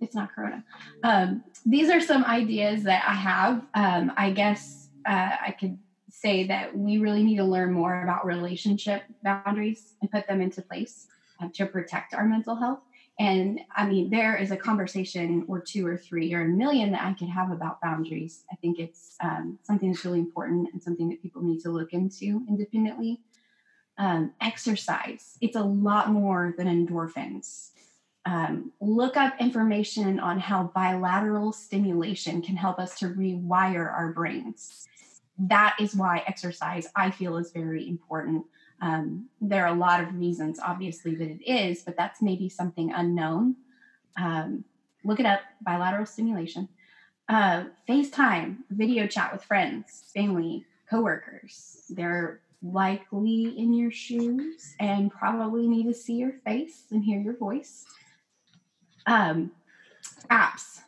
it's 0.00 0.14
not 0.14 0.34
Corona. 0.34 0.64
Um, 1.02 1.44
these 1.66 1.90
are 1.90 2.00
some 2.00 2.24
ideas 2.24 2.82
that 2.84 3.04
I 3.06 3.14
have. 3.14 3.62
Um, 3.74 4.12
I 4.16 4.30
guess 4.30 4.88
uh, 5.06 5.30
I 5.46 5.56
could 5.58 5.78
say 6.10 6.46
that 6.46 6.76
we 6.76 6.98
really 6.98 7.22
need 7.22 7.36
to 7.36 7.44
learn 7.44 7.72
more 7.72 8.02
about 8.02 8.24
relationship 8.24 9.02
boundaries 9.22 9.94
and 10.00 10.10
put 10.10 10.26
them 10.26 10.40
into 10.40 10.62
place 10.62 11.08
uh, 11.40 11.48
to 11.54 11.66
protect 11.66 12.14
our 12.14 12.24
mental 12.24 12.54
health. 12.54 12.80
And 13.18 13.60
I 13.76 13.86
mean, 13.86 14.10
there 14.10 14.36
is 14.36 14.50
a 14.50 14.56
conversation 14.56 15.44
or 15.46 15.60
two 15.60 15.86
or 15.86 15.96
three 15.96 16.34
or 16.34 16.42
a 16.42 16.48
million 16.48 16.90
that 16.92 17.02
I 17.02 17.12
could 17.12 17.28
have 17.28 17.50
about 17.50 17.80
boundaries. 17.80 18.44
I 18.50 18.56
think 18.56 18.78
it's 18.78 19.16
um, 19.20 19.58
something 19.62 19.92
that's 19.92 20.04
really 20.04 20.18
important 20.18 20.68
and 20.72 20.82
something 20.82 21.08
that 21.10 21.22
people 21.22 21.42
need 21.42 21.60
to 21.60 21.70
look 21.70 21.92
into 21.92 22.44
independently 22.48 23.20
um, 23.98 24.32
exercise. 24.40 25.38
It's 25.40 25.56
a 25.56 25.62
lot 25.62 26.10
more 26.10 26.54
than 26.58 26.66
endorphins. 26.66 27.70
Um, 28.26 28.72
look 28.80 29.16
up 29.18 29.34
information 29.38 30.18
on 30.18 30.38
how 30.38 30.72
bilateral 30.74 31.52
stimulation 31.52 32.40
can 32.40 32.56
help 32.56 32.78
us 32.78 32.98
to 33.00 33.08
rewire 33.10 33.92
our 33.92 34.12
brains. 34.12 34.86
that 35.38 35.76
is 35.80 35.94
why 35.96 36.22
exercise 36.26 36.86
I 36.94 37.10
feel 37.10 37.36
is 37.36 37.50
very 37.50 37.88
important. 37.88 38.44
Um, 38.80 39.26
there 39.40 39.64
are 39.64 39.74
a 39.74 39.78
lot 39.78 40.00
of 40.00 40.14
reasons, 40.14 40.60
obviously, 40.60 41.14
that 41.16 41.28
it 41.28 41.44
is, 41.44 41.82
but 41.82 41.96
that's 41.96 42.22
maybe 42.22 42.48
something 42.48 42.92
unknown. 42.92 43.56
Um, 44.16 44.64
look 45.04 45.20
it 45.20 45.26
up 45.26 45.40
bilateral 45.62 46.06
stimulation. 46.06 46.68
Uh, 47.28 47.64
FaceTime, 47.88 48.58
video 48.70 49.06
chat 49.06 49.32
with 49.32 49.42
friends, 49.42 50.04
family, 50.14 50.66
coworkers. 50.88 51.84
They're 51.88 52.40
likely 52.62 53.58
in 53.58 53.74
your 53.74 53.90
shoes 53.90 54.74
and 54.78 55.10
probably 55.10 55.66
need 55.66 55.84
to 55.84 55.94
see 55.94 56.14
your 56.14 56.32
face 56.44 56.84
and 56.90 57.02
hear 57.04 57.20
your 57.20 57.36
voice. 57.36 57.84
Um, 59.06 59.50
apps, 60.30 60.80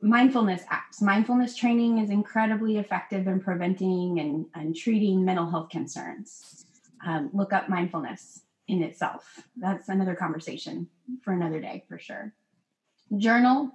mindfulness 0.00 0.62
apps. 0.64 1.00
Mindfulness 1.00 1.56
training 1.56 1.98
is 1.98 2.10
incredibly 2.10 2.78
effective 2.78 3.26
in 3.26 3.40
preventing 3.40 4.18
and, 4.20 4.46
and 4.54 4.76
treating 4.76 5.24
mental 5.24 5.48
health 5.48 5.70
concerns. 5.70 6.64
Um, 7.06 7.30
look 7.32 7.52
up 7.52 7.68
mindfulness 7.68 8.42
in 8.68 8.82
itself. 8.82 9.40
That's 9.56 9.88
another 9.88 10.14
conversation 10.14 10.88
for 11.22 11.32
another 11.32 11.60
day 11.60 11.84
for 11.88 11.98
sure. 11.98 12.32
Journal. 13.16 13.70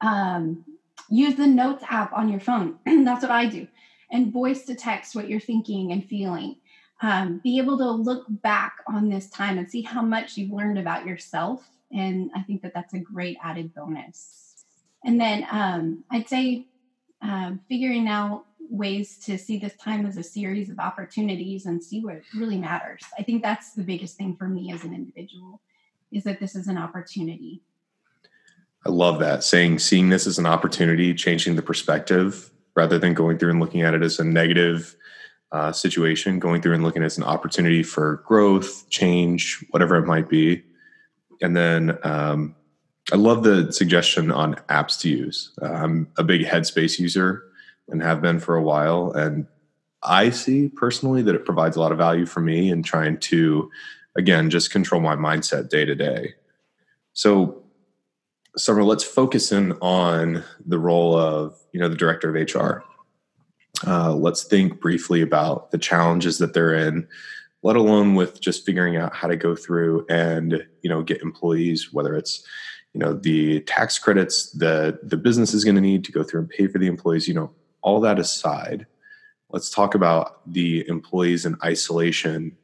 Um, 0.00 0.64
use 1.08 1.34
the 1.34 1.46
notes 1.46 1.84
app 1.88 2.12
on 2.12 2.28
your 2.28 2.40
phone. 2.40 2.78
That's 2.86 3.22
what 3.22 3.30
I 3.30 3.46
do. 3.46 3.66
And 4.10 4.32
voice 4.32 4.64
to 4.64 4.74
text 4.74 5.14
what 5.14 5.28
you're 5.28 5.40
thinking 5.40 5.92
and 5.92 6.04
feeling. 6.04 6.56
Um, 7.00 7.40
be 7.44 7.58
able 7.58 7.78
to 7.78 7.90
look 7.90 8.26
back 8.28 8.78
on 8.88 9.08
this 9.08 9.30
time 9.30 9.58
and 9.58 9.70
see 9.70 9.82
how 9.82 10.02
much 10.02 10.36
you've 10.36 10.50
learned 10.50 10.78
about 10.78 11.06
yourself. 11.06 11.68
And 11.92 12.30
I 12.34 12.42
think 12.42 12.62
that 12.62 12.74
that's 12.74 12.94
a 12.94 12.98
great 12.98 13.38
added 13.42 13.74
bonus. 13.74 14.64
And 15.04 15.20
then 15.20 15.46
um, 15.50 16.04
I'd 16.10 16.28
say 16.28 16.66
um, 17.22 17.60
figuring 17.68 18.08
out 18.08 18.44
ways 18.70 19.18
to 19.24 19.38
see 19.38 19.58
this 19.58 19.74
time 19.76 20.04
as 20.04 20.16
a 20.16 20.22
series 20.22 20.68
of 20.68 20.78
opportunities 20.78 21.66
and 21.66 21.82
see 21.82 22.04
what 22.04 22.20
really 22.36 22.58
matters. 22.58 23.02
I 23.18 23.22
think 23.22 23.42
that's 23.42 23.72
the 23.72 23.82
biggest 23.82 24.16
thing 24.16 24.36
for 24.36 24.48
me 24.48 24.72
as 24.72 24.84
an 24.84 24.94
individual 24.94 25.60
is 26.12 26.24
that 26.24 26.40
this 26.40 26.54
is 26.54 26.68
an 26.68 26.78
opportunity. 26.78 27.62
I 28.86 28.90
love 28.90 29.18
that 29.20 29.44
saying 29.44 29.80
seeing 29.80 30.08
this 30.08 30.26
as 30.26 30.38
an 30.38 30.46
opportunity, 30.46 31.14
changing 31.14 31.56
the 31.56 31.62
perspective 31.62 32.50
rather 32.74 32.98
than 32.98 33.12
going 33.12 33.38
through 33.38 33.50
and 33.50 33.60
looking 33.60 33.82
at 33.82 33.94
it 33.94 34.02
as 34.02 34.18
a 34.18 34.24
negative 34.24 34.94
uh, 35.50 35.72
situation, 35.72 36.38
going 36.38 36.62
through 36.62 36.74
and 36.74 36.84
looking 36.84 37.02
at 37.02 37.04
it 37.04 37.06
as 37.06 37.18
an 37.18 37.24
opportunity 37.24 37.82
for 37.82 38.22
growth, 38.26 38.88
change, 38.88 39.64
whatever 39.70 39.96
it 39.96 40.06
might 40.06 40.28
be. 40.28 40.62
And 41.40 41.56
then 41.56 41.98
um, 42.02 42.54
I 43.12 43.16
love 43.16 43.42
the 43.42 43.72
suggestion 43.72 44.30
on 44.30 44.56
apps 44.68 45.00
to 45.00 45.08
use. 45.08 45.52
Uh, 45.60 45.66
I'm 45.66 46.08
a 46.16 46.24
big 46.24 46.42
Headspace 46.42 46.98
user 46.98 47.44
and 47.88 48.02
have 48.02 48.20
been 48.20 48.38
for 48.38 48.56
a 48.56 48.62
while. 48.62 49.12
And 49.12 49.46
I 50.02 50.30
see 50.30 50.68
personally 50.68 51.22
that 51.22 51.34
it 51.34 51.44
provides 51.44 51.76
a 51.76 51.80
lot 51.80 51.92
of 51.92 51.98
value 51.98 52.26
for 52.26 52.40
me 52.40 52.70
in 52.70 52.82
trying 52.82 53.18
to, 53.18 53.70
again, 54.16 54.50
just 54.50 54.70
control 54.70 55.00
my 55.00 55.16
mindset 55.16 55.70
day 55.70 55.84
to 55.84 55.94
day. 55.94 56.34
So, 57.14 57.62
Summer, 58.56 58.84
let's 58.84 59.04
focus 59.04 59.52
in 59.52 59.72
on 59.80 60.44
the 60.66 60.78
role 60.78 61.16
of, 61.16 61.56
you 61.72 61.80
know, 61.80 61.88
the 61.88 61.96
director 61.96 62.34
of 62.34 62.54
HR. 62.54 62.82
Uh, 63.86 64.12
let's 64.12 64.44
think 64.44 64.80
briefly 64.80 65.22
about 65.22 65.70
the 65.70 65.78
challenges 65.78 66.38
that 66.38 66.54
they're 66.54 66.74
in, 66.74 67.06
let 67.62 67.76
alone 67.76 68.14
with 68.14 68.40
just 68.40 68.64
figuring 68.64 68.96
out 68.96 69.14
how 69.14 69.28
to 69.28 69.36
go 69.36 69.54
through 69.54 70.06
and, 70.08 70.66
you 70.82 70.90
know, 70.90 71.02
get 71.02 71.22
employees, 71.22 71.92
whether 71.92 72.14
it's 72.14 72.46
you 72.94 73.00
know 73.00 73.12
the 73.12 73.60
tax 73.60 73.98
credits 73.98 74.50
that 74.52 74.98
the 75.08 75.16
business 75.16 75.52
is 75.52 75.62
going 75.62 75.74
to 75.74 75.80
need 75.80 76.04
to 76.04 76.10
go 76.10 76.22
through 76.22 76.40
and 76.40 76.48
pay 76.48 76.66
for 76.66 76.78
the 76.78 76.86
employees 76.86 77.28
you 77.28 77.34
know 77.34 77.50
all 77.82 78.00
that 78.00 78.18
aside 78.18 78.86
let's 79.50 79.70
talk 79.70 79.94
about 79.94 80.40
the 80.50 80.86
employees 80.88 81.46
in 81.46 81.56
isolation. 81.64 82.56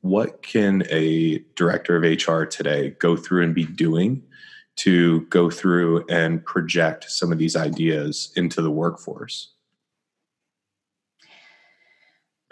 What 0.00 0.42
can 0.42 0.84
a 0.90 1.38
director 1.56 1.96
of 1.96 2.02
hr 2.02 2.44
today 2.44 2.90
go 2.98 3.16
through 3.16 3.44
and 3.44 3.54
be 3.54 3.64
doing 3.64 4.22
to 4.76 5.22
go 5.22 5.50
through 5.50 6.04
and 6.08 6.44
project 6.44 7.10
some 7.10 7.32
of 7.32 7.38
these 7.38 7.56
ideas 7.56 8.32
into 8.36 8.62
the 8.62 8.70
workforce? 8.70 9.52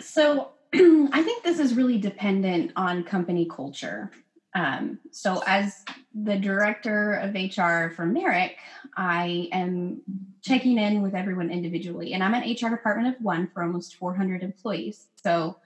So 0.00 0.50
i 1.12 1.22
think 1.22 1.42
this 1.42 1.58
is 1.58 1.74
really 1.74 1.98
dependent 1.98 2.72
on 2.76 3.04
company 3.04 3.46
culture 3.46 4.10
um, 4.56 5.00
so, 5.10 5.42
as 5.46 5.84
the 6.14 6.38
director 6.38 7.12
of 7.12 7.34
HR 7.34 7.92
for 7.94 8.06
Merrick, 8.06 8.56
I 8.96 9.50
am 9.52 10.00
checking 10.40 10.78
in 10.78 11.02
with 11.02 11.14
everyone 11.14 11.50
individually, 11.50 12.14
and 12.14 12.24
I'm 12.24 12.32
an 12.32 12.50
HR 12.50 12.70
department 12.70 13.14
of 13.14 13.22
one 13.22 13.50
for 13.52 13.62
almost 13.62 13.96
400 13.96 14.42
employees. 14.42 15.08
So, 15.22 15.58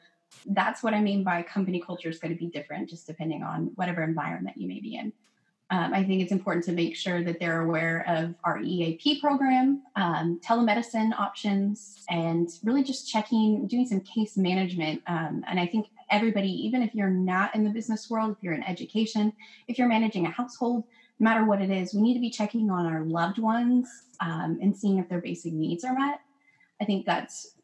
that's 0.47 0.83
what 0.83 0.92
I 0.92 1.00
mean 1.00 1.23
by 1.23 1.42
company 1.42 1.80
culture 1.80 2.09
is 2.09 2.19
going 2.19 2.35
to 2.35 2.38
be 2.38 2.49
different, 2.49 2.90
just 2.90 3.07
depending 3.07 3.45
on 3.45 3.71
whatever 3.76 4.02
environment 4.02 4.57
you 4.57 4.66
may 4.66 4.80
be 4.80 4.97
in. 4.97 5.12
Um, 5.70 5.94
I 5.94 6.02
think 6.02 6.20
it's 6.20 6.32
important 6.32 6.64
to 6.64 6.72
make 6.72 6.96
sure 6.96 7.22
that 7.22 7.38
they're 7.38 7.62
aware 7.62 8.04
of 8.08 8.34
our 8.42 8.60
EAP 8.60 9.20
program, 9.20 9.82
um, 9.94 10.40
telemedicine 10.44 11.16
options, 11.18 12.04
and 12.08 12.48
really 12.64 12.82
just 12.82 13.08
checking, 13.08 13.68
doing 13.68 13.86
some 13.86 14.00
case 14.00 14.36
management. 14.36 15.02
Um, 15.06 15.44
and 15.46 15.60
I 15.60 15.66
think 15.66 15.86
everybody, 16.10 16.48
even 16.48 16.82
if 16.82 16.92
you're 16.94 17.08
not 17.08 17.54
in 17.54 17.62
the 17.62 17.70
business 17.70 18.10
world, 18.10 18.32
if 18.36 18.42
you're 18.42 18.54
in 18.54 18.64
education, 18.64 19.32
if 19.68 19.78
you're 19.78 19.88
managing 19.88 20.26
a 20.26 20.30
household, 20.30 20.84
no 21.20 21.24
matter 21.24 21.44
what 21.44 21.62
it 21.62 21.70
is, 21.70 21.94
we 21.94 22.00
need 22.00 22.14
to 22.14 22.20
be 22.20 22.30
checking 22.30 22.70
on 22.70 22.86
our 22.86 23.04
loved 23.04 23.38
ones 23.38 23.88
um, 24.20 24.58
and 24.60 24.76
seeing 24.76 24.98
if 24.98 25.08
their 25.08 25.20
basic 25.20 25.52
needs 25.52 25.84
are 25.84 25.94
met. 25.94 26.20
I 26.80 26.84
think 26.84 27.06
that's 27.06 27.54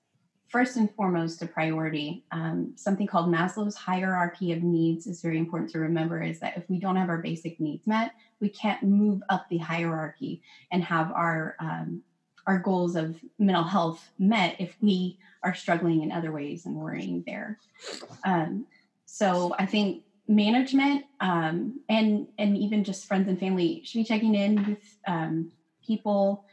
first 0.57 0.79
and 0.79 0.91
foremost 0.95 1.43
a 1.43 1.47
priority. 1.47 2.25
Um, 2.33 2.73
something 2.77 3.07
called 3.07 3.29
Maslow's 3.29 3.75
hierarchy 3.75 4.53
of 4.53 4.63
needs 4.63 5.07
is 5.07 5.21
very 5.21 5.37
important 5.37 5.71
to 5.73 5.79
remember 5.79 6.23
is 6.23 6.41
that 6.41 6.57
if 6.57 6.65
we 6.71 6.79
don't 6.79 6.97
have 6.97 7.11
our 7.11 7.19
basic 7.19 7.61
needs 7.61 7.87
met, 7.87 8.13
we 8.41 8.49
can't 8.49 8.83
move 8.83 9.23
up 9.29 9.47
the 9.51 9.59
hierarchy 9.59 10.41
and 10.73 10.83
have 10.83 11.13
our 11.13 11.57
um, 11.61 12.01
our 12.47 12.59
goals 12.59 12.97
of 12.97 13.21
mental 13.39 13.65
health 13.65 14.09
met 14.19 14.57
if 14.59 14.75
we 14.81 15.19
are 15.43 15.55
struggling 15.55 16.03
in 16.03 16.11
other 16.11 16.33
ways 16.33 16.65
and 16.65 16.75
worrying 16.75 17.23
there. 17.27 17.59
Um, 18.25 18.65
so 19.05 19.55
I 19.59 19.67
think 19.67 20.05
management 20.27 21.05
um, 21.21 21.81
and 21.91 22.29
and 22.39 22.57
even 22.57 22.83
just 22.83 23.05
friends 23.05 23.29
and 23.29 23.39
family 23.39 23.83
should 23.85 23.99
be 23.99 24.05
checking 24.05 24.35
in 24.35 24.65
with 24.65 24.97
um, 25.07 25.53
people 25.87 26.47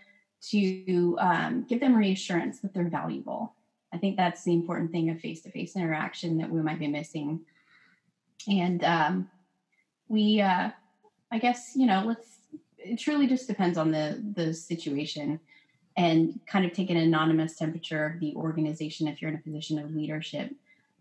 to 0.49 1.15
um, 1.21 1.65
give 1.69 1.79
them 1.79 1.95
reassurance 1.95 2.59
that 2.59 2.73
they're 2.73 2.89
valuable 2.89 3.55
I 3.93 3.97
think 3.97 4.17
that's 4.17 4.43
the 4.43 4.53
important 4.53 4.91
thing 4.91 5.09
of 5.11 5.19
face 5.19 5.41
to 5.41 5.51
face 5.51 5.75
interaction 5.75 6.39
that 6.39 6.49
we 6.49 6.61
might 6.61 6.79
be 6.79 6.87
missing. 6.87 7.41
And 8.49 8.83
um, 8.83 9.29
we, 10.07 10.41
uh, 10.41 10.71
I 11.31 11.37
guess, 11.37 11.73
you 11.75 11.85
know, 11.85 12.03
let's, 12.05 12.27
it 12.77 12.99
truly 12.99 13.27
just 13.27 13.47
depends 13.47 13.77
on 13.77 13.91
the, 13.91 14.21
the 14.35 14.53
situation 14.53 15.39
and 15.95 16.39
kind 16.47 16.65
of 16.65 16.73
take 16.73 16.89
an 16.89 16.97
anonymous 16.97 17.55
temperature 17.55 18.05
of 18.05 18.19
the 18.19 18.33
organization 18.35 19.07
if 19.07 19.21
you're 19.21 19.29
in 19.29 19.37
a 19.37 19.41
position 19.41 19.77
of 19.77 19.93
leadership, 19.93 20.51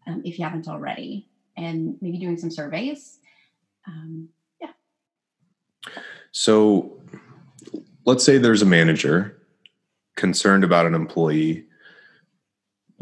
um, 0.06 0.20
if 0.25 0.38
you 0.38 0.44
haven't 0.44 0.68
already, 0.68 1.26
and 1.56 1.96
maybe 2.02 2.18
doing 2.18 2.37
some 2.37 2.50
surveys. 2.50 3.18
Um, 3.87 4.28
yeah. 4.61 4.72
So 6.30 7.00
let's 8.04 8.22
say 8.22 8.37
there's 8.37 8.62
a 8.62 8.66
manager 8.66 9.42
concerned 10.14 10.62
about 10.62 10.84
an 10.87 10.94
employee 10.94 11.64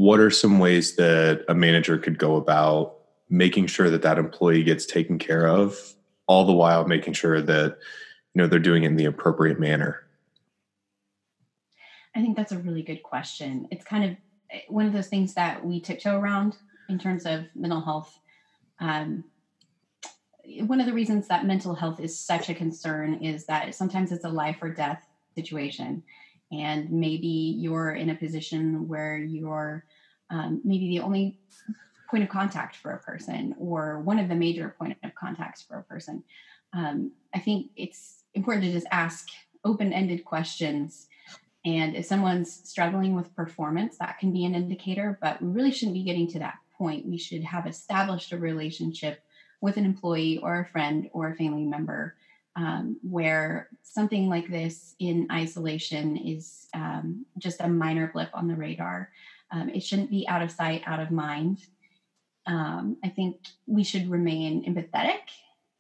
what 0.01 0.19
are 0.19 0.31
some 0.31 0.59
ways 0.59 0.97
that 0.97 1.45
a 1.47 1.55
manager 1.55 1.99
could 1.99 2.19
go 2.19 2.37
about 2.37 2.95
making 3.29 3.67
sure 3.67 3.91
that 3.91 4.01
that 4.01 4.17
employee 4.17 4.63
gets 4.63 4.87
taken 4.87 5.19
care 5.19 5.47
of 5.47 5.77
all 6.27 6.47
the 6.47 6.55
while 6.55 6.87
making 6.87 7.13
sure 7.13 7.43
that 7.43 7.77
you 8.33 8.41
know 8.41 8.47
they're 8.47 8.59
doing 8.59 8.85
it 8.85 8.87
in 8.87 8.97
the 8.97 9.05
appropriate 9.05 9.61
manner? 9.61 10.03
I 12.17 12.23
think 12.23 12.35
that's 12.35 12.51
a 12.51 12.59
really 12.59 12.83
good 12.83 13.03
question. 13.03 13.69
It's 13.71 13.85
kind 13.85 14.05
of 14.05 14.17
eh, 14.51 14.61
one 14.69 14.87
of 14.87 14.95
those 14.95 15.09
things 15.09 15.35
that 15.35 15.63
we 15.63 15.83
tiptoe 15.83 16.19
around 16.19 16.57
in 16.89 16.99
terms 16.99 17.27
of 17.27 17.45
mental 17.55 17.83
health. 17.83 18.19
Um, 18.81 19.25
one 20.61 20.81
of 20.81 20.87
the 20.87 20.95
reasons 20.95 21.29
that 21.29 21.45
mental 21.45 21.75
health 21.75 22.01
is 22.01 22.19
such 22.19 22.49
a 22.49 22.55
concern 22.55 23.23
is 23.23 23.45
that 23.45 23.75
sometimes 23.75 24.13
it's 24.13 24.25
a 24.25 24.31
life 24.31 24.57
or 24.63 24.73
death 24.73 25.07
situation 25.35 26.03
and 26.53 26.91
maybe 26.91 27.57
you're 27.59 27.93
in 27.93 28.11
a 28.11 28.15
position 28.15 28.89
where 28.89 29.17
you're 29.17 29.85
um, 30.31 30.61
maybe 30.65 30.89
the 30.89 31.01
only 31.01 31.39
point 32.11 32.25
of 32.25 32.29
contact 32.29 32.77
for 32.77 32.93
a 32.93 32.99
person 32.99 33.55
or 33.59 34.01
one 34.01 34.19
of 34.19 34.29
the 34.29 34.35
major 34.35 34.75
point 34.79 34.97
of 35.05 35.15
contacts 35.15 35.63
for 35.63 35.79
a 35.79 35.85
person. 35.85 36.25
Um, 36.73 37.13
i 37.35 37.39
think 37.39 37.71
it's 37.77 38.25
important 38.35 38.65
to 38.65 38.73
just 38.73 38.87
ask 38.91 39.27
open-ended 39.65 40.25
questions. 40.25 41.09
And 41.65 41.95
if 41.95 42.07
someone's 42.07 42.53
struggling 42.65 43.15
with 43.15 43.35
performance 43.37 43.99
that 43.99 44.19
can 44.19 44.33
be 44.33 44.45
an 44.45 44.55
indicator 44.55 45.19
but 45.21 45.43
we 45.43 45.49
really 45.49 45.73
shouldn't 45.73 45.95
be 45.95 46.05
getting 46.05 46.29
to 46.29 46.39
that 46.41 46.55
point. 46.77 47.07
We 47.07 47.19
should 47.19 47.45
have 47.45 47.67
established 47.67 48.33
a 48.33 48.39
relationship 48.39 49.23
with 49.61 49.77
an 49.77 49.85
employee 49.85 50.39
or 50.39 50.61
a 50.61 50.67
friend 50.67 51.11
or 51.13 51.29
a 51.29 51.37
family 51.37 51.65
member 51.65 52.17
um, 52.57 52.99
where 53.03 53.69
something 53.83 54.29
like 54.29 54.49
this 54.49 54.95
in 54.99 55.29
isolation 55.31 56.17
is 56.17 56.67
um, 56.75 57.27
just 57.39 57.61
a 57.61 57.69
minor 57.69 58.11
blip 58.13 58.31
on 58.35 58.49
the 58.49 58.55
radar. 58.55 59.11
Um, 59.53 59.69
it 59.69 59.83
shouldn't 59.83 60.11
be 60.11 60.27
out 60.29 60.43
of 60.43 60.51
sight, 60.51 60.83
out 60.87 61.01
of 61.01 61.11
mind. 61.11 61.67
Um, 62.47 62.97
I 63.05 63.09
think 63.09 63.37
we 63.67 63.85
should 63.85 64.11
remain 64.11 64.65
empathetic 64.65 65.21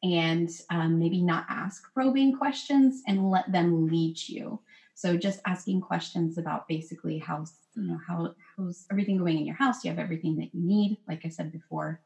and 0.02 0.50
um, 0.70 0.98
maybe 0.98 1.20
not 1.20 1.46
ask 1.48 1.92
probing 1.92 2.36
questions 2.36 3.02
and 3.06 3.30
let 3.30 3.50
them 3.52 3.86
lead 3.86 4.16
you. 4.28 4.60
So 4.94 5.16
just 5.16 5.40
asking 5.46 5.80
questions 5.80 6.36
about 6.36 6.68
basically 6.68 7.18
how's 7.18 7.54
you 7.74 7.84
know 7.84 7.98
how 8.06 8.34
how's 8.56 8.86
everything 8.90 9.16
going 9.16 9.38
in 9.38 9.46
your 9.46 9.56
house? 9.56 9.80
Do 9.80 9.88
you 9.88 9.94
have 9.94 10.02
everything 10.02 10.36
that 10.36 10.54
you 10.54 10.60
need? 10.62 10.98
Like 11.08 11.24
I 11.24 11.28
said 11.28 11.52
before. 11.52 12.00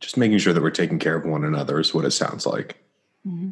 Just 0.00 0.16
making 0.16 0.38
sure 0.38 0.54
that 0.54 0.62
we're 0.62 0.70
taking 0.70 0.98
care 0.98 1.16
of 1.16 1.26
one 1.26 1.44
another 1.44 1.78
is 1.78 1.92
what 1.92 2.06
it 2.06 2.12
sounds 2.12 2.46
like. 2.46 2.78
Mm-hmm. 3.26 3.50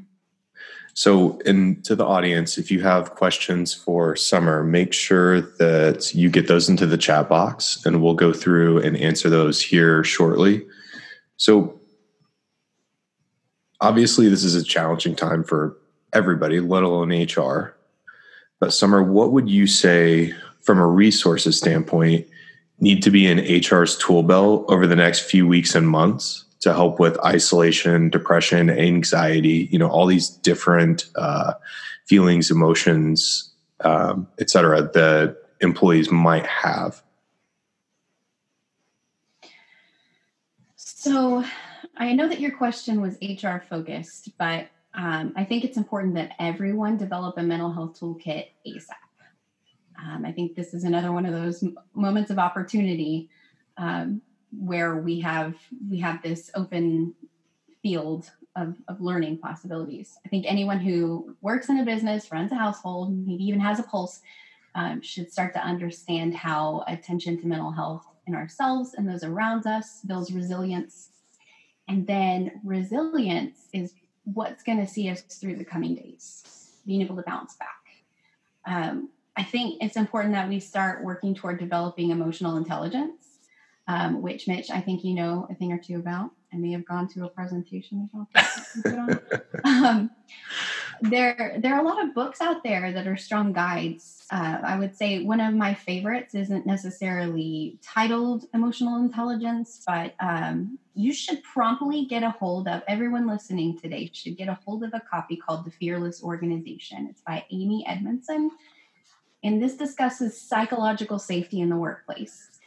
So, 0.94 1.40
and 1.46 1.84
to 1.84 1.94
the 1.94 2.04
audience, 2.04 2.58
if 2.58 2.72
you 2.72 2.82
have 2.82 3.14
questions 3.14 3.72
for 3.72 4.16
Summer, 4.16 4.64
make 4.64 4.92
sure 4.92 5.40
that 5.40 6.12
you 6.12 6.28
get 6.28 6.48
those 6.48 6.68
into 6.68 6.86
the 6.86 6.98
chat 6.98 7.28
box 7.28 7.84
and 7.86 8.02
we'll 8.02 8.14
go 8.14 8.32
through 8.32 8.78
and 8.78 8.96
answer 8.96 9.30
those 9.30 9.62
here 9.62 10.02
shortly. 10.02 10.66
So, 11.36 11.80
obviously, 13.80 14.28
this 14.28 14.42
is 14.42 14.56
a 14.56 14.64
challenging 14.64 15.14
time 15.14 15.44
for 15.44 15.76
everybody, 16.12 16.58
let 16.58 16.82
alone 16.82 17.12
HR. 17.12 17.76
But, 18.58 18.72
Summer, 18.72 19.00
what 19.00 19.30
would 19.30 19.48
you 19.48 19.68
say 19.68 20.34
from 20.62 20.80
a 20.80 20.86
resources 20.86 21.56
standpoint 21.56 22.26
need 22.80 23.04
to 23.04 23.10
be 23.12 23.24
in 23.24 23.38
HR's 23.38 23.96
tool 23.96 24.24
belt 24.24 24.64
over 24.68 24.86
the 24.86 24.96
next 24.96 25.30
few 25.30 25.46
weeks 25.46 25.76
and 25.76 25.88
months 25.88 26.44
to 26.60 26.72
help 26.72 26.98
with 26.98 27.18
isolation, 27.24 28.10
depression, 28.10 28.70
anxiety, 28.70 29.68
you 29.70 29.78
know, 29.78 29.88
all 29.88 30.06
these 30.06 30.28
different 30.28 31.06
uh, 31.16 31.54
feelings, 32.06 32.50
emotions, 32.50 33.52
um, 33.80 34.26
et 34.40 34.50
cetera, 34.50 34.82
that 34.82 35.36
employees 35.60 36.10
might 36.10 36.46
have? 36.46 37.02
So 40.76 41.44
I 41.96 42.12
know 42.12 42.28
that 42.28 42.40
your 42.40 42.56
question 42.56 43.00
was 43.00 43.16
HR 43.22 43.58
focused, 43.68 44.36
but 44.36 44.68
um, 44.94 45.32
I 45.36 45.44
think 45.44 45.64
it's 45.64 45.76
important 45.76 46.14
that 46.14 46.32
everyone 46.38 46.96
develop 46.96 47.38
a 47.38 47.42
mental 47.42 47.72
health 47.72 48.00
toolkit 48.00 48.46
ASAP. 48.66 48.94
Um, 50.00 50.24
I 50.24 50.32
think 50.32 50.54
this 50.54 50.74
is 50.74 50.84
another 50.84 51.12
one 51.12 51.26
of 51.26 51.32
those 51.32 51.64
moments 51.94 52.30
of 52.30 52.38
opportunity 52.38 53.30
um, 53.76 54.22
where 54.50 54.96
we 54.96 55.20
have 55.20 55.56
we 55.88 55.98
have 55.98 56.22
this 56.22 56.50
open 56.54 57.14
field 57.82 58.30
of, 58.56 58.74
of 58.88 59.00
learning 59.00 59.38
possibilities. 59.38 60.18
I 60.26 60.28
think 60.28 60.44
anyone 60.46 60.80
who 60.80 61.36
works 61.40 61.68
in 61.68 61.78
a 61.78 61.84
business, 61.84 62.32
runs 62.32 62.50
a 62.50 62.56
household, 62.56 63.16
maybe 63.26 63.44
even 63.44 63.60
has 63.60 63.78
a 63.78 63.84
pulse, 63.84 64.20
um, 64.74 65.00
should 65.00 65.32
start 65.32 65.54
to 65.54 65.60
understand 65.60 66.34
how 66.34 66.84
attention 66.88 67.40
to 67.40 67.46
mental 67.46 67.70
health 67.70 68.06
in 68.26 68.34
ourselves 68.34 68.94
and 68.94 69.08
those 69.08 69.22
around 69.22 69.66
us 69.66 70.00
builds 70.06 70.32
resilience. 70.32 71.10
And 71.86 72.06
then 72.06 72.60
resilience 72.64 73.68
is 73.72 73.94
what's 74.24 74.62
going 74.62 74.78
to 74.78 74.86
see 74.86 75.08
us 75.08 75.22
through 75.22 75.56
the 75.56 75.64
coming 75.64 75.94
days, 75.94 76.76
being 76.86 77.00
able 77.00 77.16
to 77.16 77.22
bounce 77.22 77.56
back. 77.56 77.68
Um, 78.66 79.08
I 79.36 79.44
think 79.44 79.82
it's 79.82 79.96
important 79.96 80.34
that 80.34 80.48
we 80.48 80.60
start 80.60 81.04
working 81.04 81.34
toward 81.34 81.58
developing 81.58 82.10
emotional 82.10 82.56
intelligence 82.56 83.27
um, 83.88 84.22
which 84.22 84.46
Mitch, 84.46 84.70
I 84.70 84.80
think 84.80 85.02
you 85.02 85.14
know 85.14 85.48
a 85.50 85.54
thing 85.54 85.72
or 85.72 85.78
two 85.78 85.96
about. 85.96 86.30
I 86.52 86.56
may 86.56 86.72
have 86.72 86.86
gone 86.86 87.08
to 87.08 87.24
a 87.24 87.28
presentation 87.28 88.08
um, 89.64 90.10
there, 91.02 91.58
there 91.58 91.74
are 91.74 91.80
a 91.80 91.84
lot 91.84 92.02
of 92.02 92.14
books 92.14 92.40
out 92.40 92.62
there 92.62 92.92
that 92.92 93.06
are 93.06 93.16
strong 93.16 93.52
guides. 93.52 94.24
Uh, 94.30 94.58
I 94.62 94.78
would 94.78 94.96
say 94.96 95.22
one 95.22 95.40
of 95.40 95.54
my 95.54 95.74
favorites 95.74 96.34
isn't 96.34 96.66
necessarily 96.66 97.78
titled 97.82 98.44
emotional 98.52 99.00
intelligence, 99.00 99.82
but 99.86 100.14
um, 100.20 100.78
you 100.94 101.12
should 101.12 101.42
promptly 101.42 102.04
get 102.06 102.22
a 102.22 102.30
hold 102.30 102.66
of. 102.68 102.82
Everyone 102.88 103.26
listening 103.26 103.78
today 103.78 104.10
should 104.12 104.36
get 104.36 104.48
a 104.48 104.58
hold 104.64 104.82
of 104.84 104.92
a 104.92 105.00
copy 105.00 105.36
called 105.36 105.64
"The 105.64 105.70
Fearless 105.70 106.22
Organization." 106.22 107.06
It's 107.08 107.22
by 107.22 107.44
Amy 107.50 107.84
Edmondson, 107.86 108.50
and 109.44 109.62
this 109.62 109.76
discusses 109.76 110.40
psychological 110.40 111.18
safety 111.18 111.60
in 111.60 111.68
the 111.68 111.76
workplace. 111.76 112.57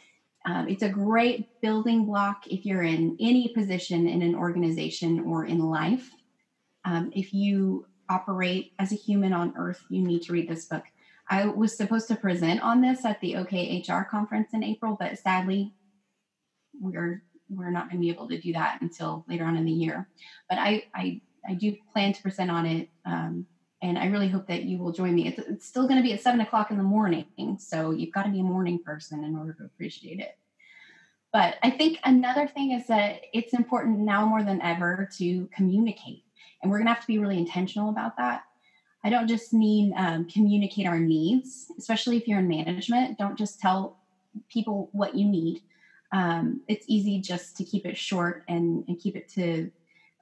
Um, 0.44 0.68
it's 0.68 0.82
a 0.82 0.88
great 0.88 1.48
building 1.60 2.04
block 2.04 2.46
if 2.46 2.64
you're 2.64 2.82
in 2.82 3.16
any 3.20 3.52
position 3.54 4.08
in 4.08 4.22
an 4.22 4.34
organization 4.34 5.20
or 5.20 5.44
in 5.44 5.58
life. 5.58 6.10
Um, 6.84 7.10
if 7.14 7.32
you 7.32 7.86
operate 8.08 8.72
as 8.78 8.92
a 8.92 8.96
human 8.96 9.32
on 9.32 9.54
earth, 9.56 9.80
you 9.88 10.02
need 10.02 10.22
to 10.22 10.32
read 10.32 10.48
this 10.48 10.66
book. 10.66 10.82
I 11.30 11.46
was 11.46 11.76
supposed 11.76 12.08
to 12.08 12.16
present 12.16 12.60
on 12.62 12.80
this 12.80 13.04
at 13.04 13.20
the 13.20 13.34
OKHR 13.34 14.08
conference 14.08 14.48
in 14.52 14.64
April, 14.64 14.96
but 14.98 15.18
sadly, 15.18 15.72
we're 16.80 17.22
we're 17.48 17.70
not 17.70 17.90
going 17.90 18.00
to 18.00 18.06
be 18.06 18.10
able 18.10 18.28
to 18.28 18.40
do 18.40 18.54
that 18.54 18.78
until 18.80 19.24
later 19.28 19.44
on 19.44 19.56
in 19.56 19.64
the 19.64 19.70
year. 19.70 20.08
But 20.48 20.58
I 20.58 20.84
I, 20.94 21.20
I 21.48 21.54
do 21.54 21.76
plan 21.92 22.12
to 22.12 22.22
present 22.22 22.50
on 22.50 22.66
it 22.66 22.88
um, 23.06 23.46
and 23.82 23.98
I 23.98 24.06
really 24.06 24.28
hope 24.28 24.46
that 24.46 24.62
you 24.62 24.78
will 24.78 24.92
join 24.92 25.14
me. 25.14 25.26
It's, 25.26 25.38
it's 25.38 25.66
still 25.66 25.88
going 25.88 25.96
to 25.96 26.02
be 26.02 26.12
at 26.12 26.22
seven 26.22 26.40
o'clock 26.40 26.70
in 26.70 26.76
the 26.76 26.82
morning, 26.84 27.26
so 27.58 27.90
you've 27.90 28.12
got 28.12 28.22
to 28.22 28.30
be 28.30 28.40
a 28.40 28.44
morning 28.44 28.78
person 28.78 29.24
in 29.24 29.36
order 29.36 29.52
to 29.54 29.64
appreciate 29.64 30.20
it. 30.20 30.38
But 31.32 31.56
I 31.62 31.70
think 31.70 31.98
another 32.04 32.46
thing 32.46 32.72
is 32.72 32.86
that 32.86 33.22
it's 33.32 33.54
important 33.54 33.98
now 33.98 34.24
more 34.24 34.42
than 34.42 34.62
ever 34.62 35.08
to 35.18 35.48
communicate, 35.54 36.24
and 36.62 36.70
we're 36.70 36.78
going 36.78 36.86
to 36.86 36.94
have 36.94 37.02
to 37.02 37.06
be 37.06 37.18
really 37.18 37.38
intentional 37.38 37.90
about 37.90 38.16
that. 38.18 38.44
I 39.04 39.10
don't 39.10 39.26
just 39.26 39.52
mean 39.52 39.92
um, 39.96 40.26
communicate 40.26 40.86
our 40.86 40.98
needs, 40.98 41.72
especially 41.76 42.16
if 42.16 42.28
you're 42.28 42.38
in 42.38 42.48
management. 42.48 43.18
Don't 43.18 43.36
just 43.36 43.58
tell 43.58 43.98
people 44.48 44.90
what 44.92 45.16
you 45.16 45.26
need. 45.28 45.60
Um, 46.12 46.60
it's 46.68 46.84
easy 46.88 47.20
just 47.20 47.56
to 47.56 47.64
keep 47.64 47.84
it 47.84 47.96
short 47.96 48.44
and, 48.46 48.84
and 48.86 49.00
keep 49.00 49.16
it 49.16 49.28
to 49.30 49.72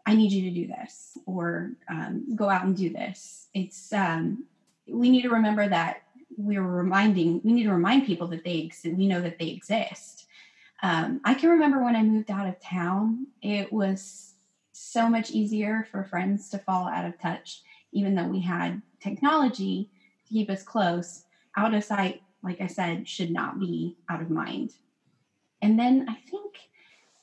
I 0.06 0.14
need 0.14 0.32
you 0.32 0.42
to 0.42 0.54
do 0.54 0.66
this 0.66 1.16
or 1.26 1.72
um, 1.88 2.34
go 2.34 2.48
out 2.48 2.64
and 2.64 2.76
do 2.76 2.90
this. 2.90 3.48
It's 3.54 3.92
um, 3.92 4.44
we 4.88 5.10
need 5.10 5.22
to 5.22 5.30
remember 5.30 5.68
that 5.68 6.02
we're 6.36 6.62
reminding 6.62 7.40
we 7.44 7.52
need 7.52 7.64
to 7.64 7.72
remind 7.72 8.06
people 8.06 8.26
that 8.28 8.44
they 8.44 8.58
exist. 8.58 8.96
We 8.96 9.06
know 9.06 9.20
that 9.20 9.38
they 9.38 9.48
exist. 9.48 10.26
Um, 10.82 11.20
I 11.24 11.34
can 11.34 11.50
remember 11.50 11.82
when 11.84 11.96
I 11.96 12.02
moved 12.02 12.30
out 12.30 12.48
of 12.48 12.60
town, 12.60 13.26
it 13.42 13.72
was 13.72 14.34
so 14.72 15.08
much 15.08 15.30
easier 15.30 15.86
for 15.90 16.04
friends 16.04 16.48
to 16.50 16.58
fall 16.58 16.88
out 16.88 17.04
of 17.04 17.20
touch, 17.20 17.62
even 17.92 18.14
though 18.14 18.26
we 18.26 18.40
had 18.40 18.80
technology 19.00 19.90
to 20.26 20.34
keep 20.34 20.48
us 20.48 20.62
close. 20.62 21.24
Out 21.56 21.74
of 21.74 21.84
sight, 21.84 22.22
like 22.42 22.60
I 22.60 22.66
said, 22.66 23.08
should 23.08 23.30
not 23.30 23.60
be 23.60 23.96
out 24.08 24.22
of 24.22 24.30
mind. 24.30 24.72
And 25.60 25.78
then 25.78 26.06
I 26.08 26.14
think 26.30 26.56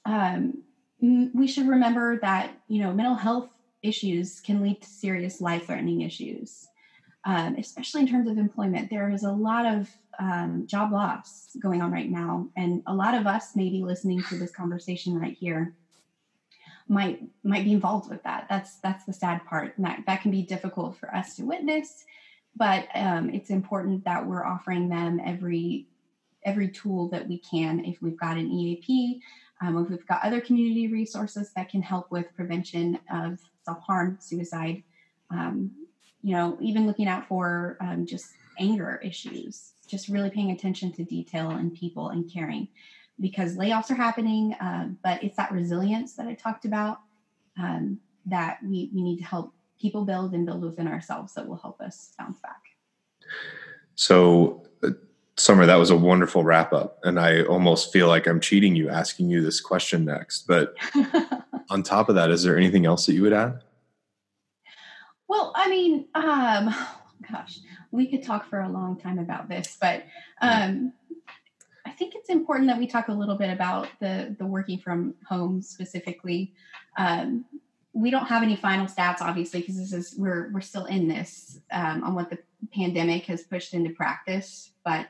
um, 0.05 0.63
we 1.01 1.47
should 1.47 1.67
remember 1.67 2.19
that 2.19 2.51
you 2.67 2.81
know 2.81 2.93
mental 2.93 3.15
health 3.15 3.49
issues 3.83 4.39
can 4.39 4.61
lead 4.61 4.81
to 4.81 4.87
serious 4.87 5.39
life-threatening 5.39 6.01
issues, 6.01 6.67
um, 7.25 7.55
especially 7.55 8.01
in 8.01 8.07
terms 8.07 8.27
of 8.27 8.37
employment. 8.37 8.89
There 8.89 9.09
is 9.09 9.23
a 9.23 9.31
lot 9.31 9.65
of 9.65 9.89
um, 10.19 10.65
job 10.65 10.91
loss 10.91 11.55
going 11.61 11.81
on 11.81 11.91
right 11.91 12.09
now, 12.09 12.47
and 12.55 12.81
a 12.87 12.93
lot 12.93 13.13
of 13.13 13.27
us 13.27 13.55
maybe 13.55 13.83
listening 13.83 14.23
to 14.29 14.37
this 14.37 14.51
conversation 14.51 15.19
right 15.19 15.37
here 15.37 15.73
might 16.87 17.21
might 17.43 17.63
be 17.63 17.73
involved 17.73 18.09
with 18.09 18.23
that. 18.23 18.47
That's 18.49 18.79
that's 18.79 19.05
the 19.05 19.13
sad 19.13 19.45
part. 19.45 19.77
And 19.77 19.85
that 19.85 20.03
that 20.07 20.21
can 20.21 20.31
be 20.31 20.41
difficult 20.41 20.97
for 20.97 21.13
us 21.13 21.35
to 21.35 21.43
witness, 21.43 22.05
but 22.55 22.87
um, 22.95 23.29
it's 23.29 23.49
important 23.49 24.03
that 24.05 24.25
we're 24.25 24.45
offering 24.45 24.89
them 24.89 25.19
every 25.23 25.87
every 26.43 26.69
tool 26.69 27.09
that 27.09 27.27
we 27.27 27.39
can. 27.39 27.83
If 27.85 28.01
we've 28.01 28.17
got 28.17 28.37
an 28.37 28.49
EAP, 28.49 29.21
um, 29.61 29.87
we've 29.89 30.05
got 30.07 30.23
other 30.23 30.41
community 30.41 30.87
resources 30.87 31.51
that 31.55 31.69
can 31.69 31.81
help 31.81 32.11
with 32.11 32.33
prevention 32.35 32.99
of 33.11 33.39
self 33.63 33.81
harm, 33.81 34.17
suicide. 34.19 34.83
Um, 35.29 35.71
you 36.21 36.33
know, 36.33 36.57
even 36.61 36.87
looking 36.87 37.07
out 37.07 37.27
for 37.27 37.77
um, 37.79 38.05
just 38.05 38.31
anger 38.59 38.99
issues, 39.03 39.73
just 39.87 40.09
really 40.09 40.29
paying 40.29 40.51
attention 40.51 40.91
to 40.93 41.03
detail 41.03 41.51
and 41.51 41.73
people 41.73 42.09
and 42.09 42.31
caring 42.31 42.67
because 43.19 43.55
layoffs 43.55 43.89
are 43.89 43.95
happening, 43.95 44.53
uh, 44.53 44.89
but 45.03 45.23
it's 45.23 45.37
that 45.37 45.51
resilience 45.51 46.13
that 46.13 46.27
I 46.27 46.33
talked 46.33 46.65
about 46.65 46.99
um, 47.57 47.99
that 48.25 48.59
we, 48.63 48.91
we 48.93 49.01
need 49.01 49.17
to 49.17 49.23
help 49.23 49.53
people 49.81 50.05
build 50.05 50.33
and 50.33 50.45
build 50.45 50.63
within 50.63 50.87
ourselves 50.87 51.33
that 51.33 51.47
will 51.47 51.57
help 51.57 51.81
us 51.81 52.13
bounce 52.17 52.39
back. 52.39 52.61
So, 53.95 54.66
Summer, 55.39 55.67
that 55.67 55.75
was 55.75 55.91
a 55.91 55.95
wonderful 55.95 56.43
wrap 56.43 56.73
up. 56.73 56.99
And 57.03 57.19
I 57.19 57.43
almost 57.43 57.93
feel 57.93 58.07
like 58.07 58.27
I'm 58.27 58.39
cheating 58.39 58.75
you 58.75 58.89
asking 58.89 59.29
you 59.29 59.41
this 59.41 59.61
question 59.61 60.03
next. 60.03 60.47
But 60.47 60.75
on 61.69 61.83
top 61.83 62.09
of 62.09 62.15
that, 62.15 62.31
is 62.31 62.43
there 62.43 62.57
anything 62.57 62.85
else 62.85 63.05
that 63.05 63.13
you 63.13 63.21
would 63.21 63.33
add? 63.33 63.61
Well, 65.27 65.51
I 65.55 65.69
mean, 65.69 66.07
um, 66.15 66.73
gosh, 67.31 67.59
we 67.91 68.07
could 68.07 68.23
talk 68.23 68.49
for 68.49 68.61
a 68.61 68.69
long 68.69 68.97
time 68.99 69.19
about 69.19 69.49
this, 69.49 69.77
but 69.79 70.05
um, 70.41 70.93
I 71.85 71.91
think 71.91 72.15
it's 72.15 72.29
important 72.29 72.67
that 72.67 72.79
we 72.79 72.87
talk 72.87 73.07
a 73.09 73.13
little 73.13 73.35
bit 73.35 73.49
about 73.49 73.89
the 73.99 74.35
the 74.37 74.45
working 74.45 74.79
from 74.79 75.15
home 75.27 75.61
specifically. 75.61 76.53
Um, 76.97 77.45
we 77.93 78.11
don't 78.11 78.27
have 78.27 78.43
any 78.43 78.55
final 78.55 78.85
stats, 78.85 79.21
obviously, 79.21 79.61
because 79.61 79.77
this 79.77 79.93
is 79.93 80.15
we're 80.17 80.49
we're 80.53 80.61
still 80.61 80.85
in 80.85 81.07
this 81.07 81.59
um, 81.71 82.03
on 82.03 82.15
what 82.15 82.29
the 82.29 82.39
pandemic 82.73 83.25
has 83.25 83.43
pushed 83.43 83.73
into 83.73 83.89
practice. 83.89 84.71
But 84.85 85.07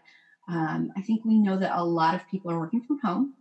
Um, 0.48 0.92
I 0.96 1.02
think 1.02 1.26
we 1.26 1.38
know 1.38 1.58
that 1.58 1.78
a 1.78 1.84
lot 1.84 2.16
of 2.16 2.28
people 2.30 2.52
are 2.52 2.60
working 2.60 2.82
from 2.82 3.00
home. 3.00 3.34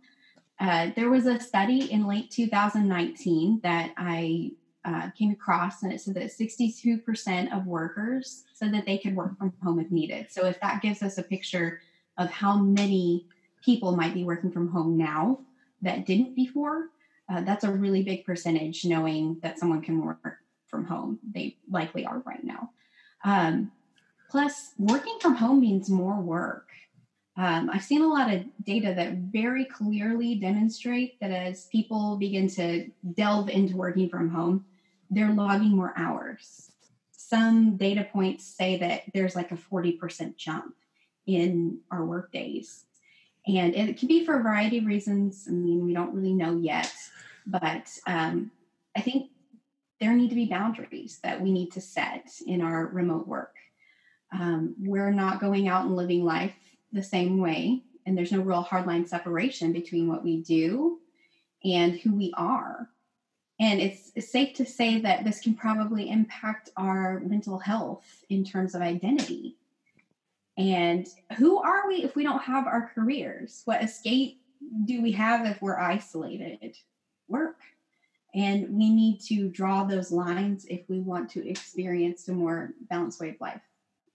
Uh, 0.59 0.89
there 0.95 1.09
was 1.09 1.25
a 1.25 1.39
study 1.39 1.91
in 1.91 2.07
late 2.07 2.31
2019 2.31 3.61
that 3.63 3.91
I 3.95 4.51
uh, 4.83 5.09
came 5.17 5.31
across, 5.31 5.83
and 5.83 5.93
it 5.93 6.01
said 6.01 6.15
that 6.15 6.31
62% 6.31 7.55
of 7.55 7.67
workers 7.67 8.45
said 8.53 8.73
that 8.73 8.85
they 8.85 8.97
could 8.97 9.15
work 9.15 9.37
from 9.37 9.53
home 9.63 9.79
if 9.79 9.91
needed. 9.91 10.27
So, 10.31 10.45
if 10.45 10.59
that 10.61 10.81
gives 10.81 11.03
us 11.03 11.17
a 11.17 11.23
picture 11.23 11.81
of 12.17 12.29
how 12.29 12.57
many 12.57 13.27
people 13.63 13.95
might 13.95 14.13
be 14.13 14.23
working 14.23 14.51
from 14.51 14.69
home 14.69 14.97
now 14.97 15.39
that 15.81 16.05
didn't 16.05 16.35
before, 16.35 16.89
uh, 17.29 17.41
that's 17.41 17.63
a 17.63 17.71
really 17.71 18.01
big 18.01 18.25
percentage 18.25 18.85
knowing 18.85 19.37
that 19.43 19.59
someone 19.59 19.81
can 19.81 20.03
work 20.03 20.37
from 20.67 20.85
home. 20.85 21.19
They 21.33 21.57
likely 21.69 22.05
are 22.05 22.19
right 22.19 22.43
now. 22.43 22.71
Um, 23.23 23.71
plus, 24.29 24.71
working 24.77 25.17
from 25.19 25.35
home 25.35 25.59
means 25.59 25.89
more 25.89 26.19
work. 26.19 26.69
Um, 27.37 27.69
I've 27.71 27.83
seen 27.83 28.01
a 28.01 28.07
lot 28.07 28.33
of 28.33 28.45
data 28.63 28.95
that 28.95 29.13
very 29.13 29.63
clearly 29.63 30.35
demonstrate 30.35 31.19
that 31.19 31.29
as 31.29 31.67
people 31.67 32.17
begin 32.17 32.47
to 32.49 32.89
delve 33.13 33.49
into 33.49 33.77
working 33.77 34.09
from 34.09 34.29
home, 34.29 34.65
they're 35.11 35.31
logging 35.31 35.75
more 35.75 35.93
hours. 35.95 36.71
Some 37.11 37.77
data 37.77 38.07
points 38.11 38.43
say 38.43 38.77
that 38.79 39.03
there's 39.13 39.35
like 39.35 39.51
a 39.51 39.57
40% 39.57 40.35
jump 40.35 40.73
in 41.27 41.79
our 41.91 42.03
work 42.03 42.31
days. 42.31 42.85
And 43.45 43.75
it 43.75 43.99
can 43.99 44.07
be 44.07 44.25
for 44.25 44.39
a 44.39 44.43
variety 44.43 44.79
of 44.79 44.85
reasons. 44.85 45.45
I 45.47 45.51
mean, 45.51 45.85
we 45.85 45.93
don't 45.93 46.15
really 46.15 46.33
know 46.33 46.57
yet, 46.57 46.91
but 47.45 47.87
um, 48.07 48.49
I 48.95 49.01
think 49.01 49.29
there 50.01 50.13
need 50.13 50.29
to 50.29 50.35
be 50.35 50.45
boundaries 50.47 51.19
that 51.23 51.39
we 51.39 51.51
need 51.51 51.71
to 51.73 51.81
set 51.81 52.29
in 52.47 52.61
our 52.61 52.87
remote 52.87 53.27
work. 53.27 53.53
Um, 54.31 54.75
we're 54.79 55.11
not 55.11 55.39
going 55.39 55.67
out 55.67 55.85
and 55.85 55.95
living 55.95 56.25
life 56.25 56.55
the 56.97 57.03
same 57.03 57.39
way, 57.39 57.83
and 58.05 58.17
there's 58.17 58.33
no 58.33 58.41
real 58.41 58.65
hardline 58.65 59.07
separation 59.07 59.71
between 59.71 60.09
what 60.09 60.23
we 60.23 60.41
do 60.41 60.99
and 61.63 61.97
who 61.99 62.13
we 62.13 62.33
are. 62.35 62.89
And 63.59 63.79
it's, 63.79 64.11
it's 64.15 64.31
safe 64.31 64.55
to 64.55 64.65
say 64.65 64.99
that 65.01 65.23
this 65.23 65.39
can 65.39 65.55
probably 65.55 66.09
impact 66.09 66.69
our 66.77 67.21
mental 67.21 67.57
health 67.57 68.05
in 68.29 68.43
terms 68.43 68.75
of 68.75 68.81
identity. 68.81 69.55
And 70.57 71.07
who 71.37 71.59
are 71.59 71.87
we 71.87 72.03
if 72.03 72.15
we 72.15 72.23
don't 72.23 72.41
have 72.41 72.67
our 72.67 72.91
careers? 72.93 73.61
What 73.65 73.83
escape 73.83 74.41
do 74.85 75.01
we 75.01 75.11
have 75.13 75.45
if 75.45 75.61
we're 75.61 75.79
isolated? 75.79 76.75
Work. 77.27 77.57
And 78.35 78.69
we 78.69 78.89
need 78.89 79.21
to 79.27 79.49
draw 79.49 79.83
those 79.83 80.11
lines 80.11 80.65
if 80.69 80.81
we 80.87 80.99
want 80.99 81.29
to 81.31 81.47
experience 81.47 82.27
a 82.27 82.33
more 82.33 82.73
balanced 82.89 83.19
way 83.19 83.29
of 83.29 83.41
life. 83.41 83.61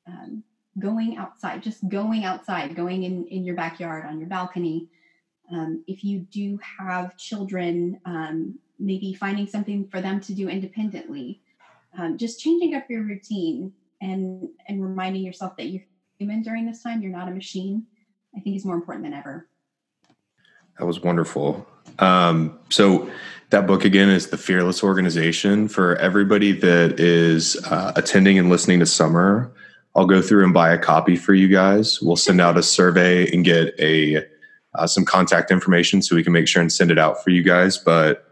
Um, 0.07 0.45
going 0.79 1.17
outside, 1.17 1.63
just 1.63 1.87
going 1.89 2.25
outside, 2.25 2.75
going 2.75 3.03
in, 3.05 3.27
in 3.27 3.45
your 3.45 3.57
backyard, 3.57 4.07
on 4.07 4.19
your 4.19 4.29
balcony. 4.29 4.89
Um, 5.51 5.85
if 5.87 6.03
you 6.03 6.21
do 6.21 6.59
have 6.79 7.17
children, 7.17 8.01
um, 8.05 8.59
maybe 8.79 9.15
finding 9.15 9.47
something 9.47 9.87
for 9.89 10.01
them 10.01 10.21
to 10.23 10.35
do 10.35 10.49
independently, 10.49 11.41
um, 11.99 12.17
just 12.17 12.41
changing 12.41 12.75
up 12.75 12.89
your 12.89 13.03
routine 13.03 13.73
and, 14.01 14.49
and 14.67 14.83
reminding 14.83 15.23
yourself 15.23 15.57
that 15.57 15.67
you're 15.67 15.83
human 16.19 16.43
during 16.43 16.67
this 16.67 16.83
time, 16.83 17.03
you're 17.03 17.13
not 17.13 17.29
a 17.29 17.33
machine, 17.33 17.87
I 18.37 18.41
think 18.41 18.57
is 18.57 18.65
more 18.65 18.77
important 18.77 19.05
than 19.05 19.13
ever. 19.13 19.49
That 20.79 20.87
was 20.87 21.01
wonderful. 21.01 21.67
Um, 21.99 22.59
so 22.71 23.11
that 23.51 23.67
book 23.67 23.85
again 23.85 24.09
is 24.09 24.29
the 24.29 24.39
Fearless 24.39 24.83
Organization 24.83 25.69
for 25.69 25.97
everybody 25.97 26.53
that 26.53 26.99
is 26.99 27.57
uh, 27.67 27.93
attending 27.95 28.39
and 28.39 28.49
listening 28.49 28.81
to 28.81 28.87
Summer. 28.87 29.53
I'll 29.95 30.07
go 30.07 30.23
through 30.23 30.45
and 30.45 30.55
buy 30.55 30.73
a 30.73 30.79
copy 30.79 31.17
for 31.17 31.35
you 31.35 31.49
guys. 31.49 32.01
We'll 32.01 32.17
send 32.17 32.41
out 32.41 32.57
a 32.57 32.63
survey 32.63 33.31
and 33.31 33.45
get 33.45 33.75
a 33.79 34.25
uh, 34.75 34.87
some 34.87 35.05
contact 35.05 35.51
information 35.51 36.01
so 36.01 36.17
we 36.17 36.25
can 36.25 36.33
make 36.33 36.49
sure 36.49 36.63
and 36.63 36.73
send 36.73 36.91
it 36.91 36.99
out 36.99 37.23
for 37.23 37.31
you 37.31 37.43
guys. 37.43 37.77
But 37.77 38.27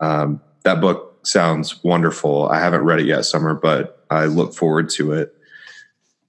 um, 0.00 0.40
that 0.62 0.80
book 0.80 1.26
sounds 1.26 1.82
wonderful. 1.82 2.48
I 2.48 2.60
haven't 2.60 2.82
read 2.82 3.00
it 3.00 3.06
yet, 3.06 3.24
Summer, 3.24 3.54
but 3.54 4.04
I 4.10 4.26
look 4.26 4.54
forward 4.54 4.90
to 4.90 5.12
it. 5.12 5.34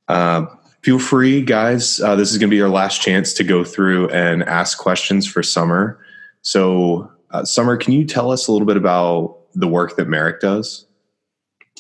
Uh, 0.08 0.48
feel 0.82 1.00
free, 1.00 1.42
guys. 1.42 2.00
Uh, 2.00 2.16
this 2.16 2.32
is 2.32 2.38
going 2.38 2.50
to 2.50 2.54
be 2.54 2.58
your 2.58 2.70
last 2.70 3.02
chance 3.02 3.34
to 3.34 3.44
go 3.44 3.64
through 3.64 4.10
and 4.10 4.44
ask 4.44 4.78
questions 4.78 5.28
for 5.28 5.44
Summer. 5.44 6.00
So, 6.42 7.12
uh, 7.32 7.46
Summer, 7.46 7.78
can 7.78 7.94
you 7.94 8.06
tell 8.06 8.32
us 8.32 8.48
a 8.48 8.52
little 8.52 8.68
bit 8.68 8.78
about 8.78 9.38
the 9.54 9.68
work 9.68 9.96
that 9.98 10.08
Merrick 10.08 10.42
does? 10.42 10.86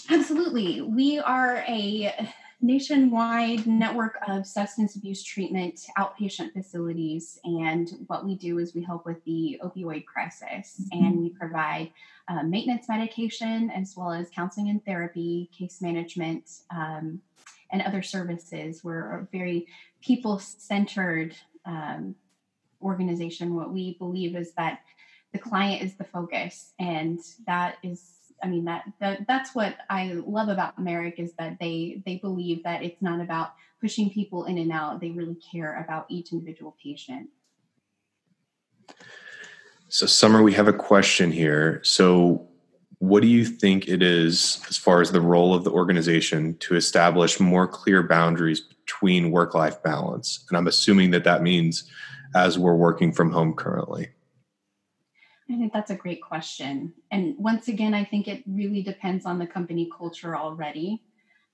Absolutely. 0.10 0.82
We 0.82 1.20
are 1.20 1.64
a 1.68 2.14
nationwide 2.64 3.68
network 3.68 4.18
of 4.28 4.48
substance 4.48 4.96
abuse 4.96 5.22
treatment 5.22 5.82
outpatient 5.98 6.54
facilities. 6.54 7.38
And 7.44 7.90
what 8.08 8.26
we 8.26 8.36
do 8.36 8.58
is 8.58 8.74
we 8.74 8.82
help 8.82 9.06
with 9.06 9.24
the 9.26 9.60
opioid 9.62 10.06
crisis 10.06 10.82
mm-hmm. 10.82 11.06
and 11.06 11.20
we 11.20 11.30
provide 11.30 11.92
uh, 12.30 12.42
maintenance 12.44 12.88
medication 12.88 13.70
as 13.70 13.96
well 13.98 14.14
as 14.14 14.30
counseling 14.30 14.70
and 14.70 14.84
therapy, 14.86 15.50
case 15.58 15.82
management, 15.82 16.50
um, 16.74 17.20
and 17.72 17.82
other 17.82 18.02
services. 18.02 18.82
We're 18.82 19.20
a 19.20 19.28
very 19.32 19.68
people 20.02 20.40
centered 20.40 21.36
um, 21.66 22.16
organization. 22.82 23.56
What 23.56 23.74
we 23.74 23.98
believe 24.00 24.38
is 24.38 24.54
that 24.54 24.80
the 25.34 25.40
client 25.40 25.82
is 25.82 25.96
the 25.96 26.04
focus, 26.06 26.72
and 26.80 27.20
that 27.46 27.78
is 27.84 28.23
I 28.44 28.48
mean 28.48 28.66
that, 28.66 28.84
that 29.00 29.26
that's 29.28 29.56
what 29.56 29.78
I 29.90 30.22
love 30.26 30.50
about 30.50 30.78
Merrick 30.78 31.16
is 31.18 31.34
that 31.40 31.58
they 31.60 32.02
they 32.06 32.18
believe 32.18 32.64
that 32.64 32.84
it's 32.84 33.02
not 33.02 33.22
about 33.22 33.54
pushing 33.80 34.10
people 34.10 34.46
in 34.46 34.58
and 34.58 34.72
out. 34.72 35.00
They 35.00 35.12
really 35.12 35.38
care 35.52 35.82
about 35.84 36.06
each 36.10 36.32
individual 36.32 36.76
patient. 36.82 37.30
So, 39.90 40.06
Summer, 40.06 40.42
we 40.42 40.54
have 40.54 40.68
a 40.68 40.74
question 40.74 41.32
here. 41.32 41.80
So, 41.84 42.48
what 43.00 43.22
do 43.22 43.28
you 43.28 43.46
think 43.46 43.88
it 43.88 44.02
is 44.02 44.62
as 44.70 44.78
far 44.78 45.02
as 45.02 45.12
the 45.12 45.22
role 45.22 45.54
of 45.54 45.64
the 45.64 45.72
organization 45.72 46.58
to 46.60 46.76
establish 46.76 47.40
more 47.40 47.68
clear 47.68 48.02
boundaries 48.02 48.62
between 48.62 49.30
work 49.30 49.54
life 49.54 49.84
balance? 49.84 50.46
And 50.50 50.58
I'm 50.58 50.68
assuming 50.68 51.12
that 51.12 51.26
that 51.26 51.44
means 51.44 51.84
as 52.36 52.58
we're 52.58 52.76
working 52.76 53.12
from 53.12 53.32
home 53.32 53.54
currently. 53.54 54.10
I 55.50 55.58
think 55.58 55.74
that's 55.74 55.92
a 55.92 55.96
great 55.96 56.22
question. 56.22 56.94
And 57.12 57.36
once 57.38 57.68
again, 57.68 57.94
I 57.94 58.06
think 58.06 58.28
it 58.28 58.44
really 58.48 58.82
depends 58.82 59.26
on 59.26 59.40
the 59.40 59.48
company 59.48 59.90
culture 59.96 60.38
already. 60.38 61.02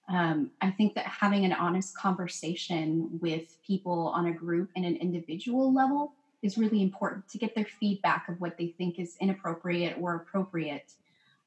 Um, 0.08 0.52
I 0.62 0.72
think 0.72 0.96
that 0.96 1.06
having 1.06 1.46
an 1.46 1.54
honest 1.54 1.96
conversation 1.98 3.20
with 3.22 3.58
people 3.66 4.08
on 4.10 4.28
a 4.28 4.34
group 4.34 4.70
and 4.76 4.86
an 4.86 4.96
individual 4.96 5.74
level 5.74 6.14
is 6.42 6.58
really 6.58 6.82
important 6.82 7.28
to 7.30 7.38
get 7.38 7.54
their 7.54 7.68
feedback 7.80 8.30
of 8.30 8.40
what 8.40 8.58
they 8.58 8.68
think 8.78 9.00
is 9.00 9.18
inappropriate 9.20 9.98
or 10.00 10.16
appropriate 10.16 10.94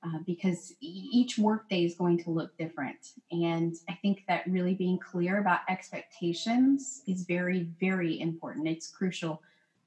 uh, 0.05 0.19
because 0.27 0.75
each 0.81 1.39
workday 1.39 1.85
is 1.85 1.95
going 1.95 2.23
to 2.23 2.31
look 2.31 2.57
different. 2.59 3.13
And 3.31 3.75
I 3.89 3.95
think 4.03 4.25
that 4.29 4.45
really 4.49 4.75
being 4.75 4.99
clear 4.99 5.39
about 5.39 5.61
expectations 5.69 7.03
is 7.07 7.23
very, 7.23 7.69
very 7.81 8.21
important. 8.21 8.67
It's 8.67 8.91
crucial. 8.91 9.43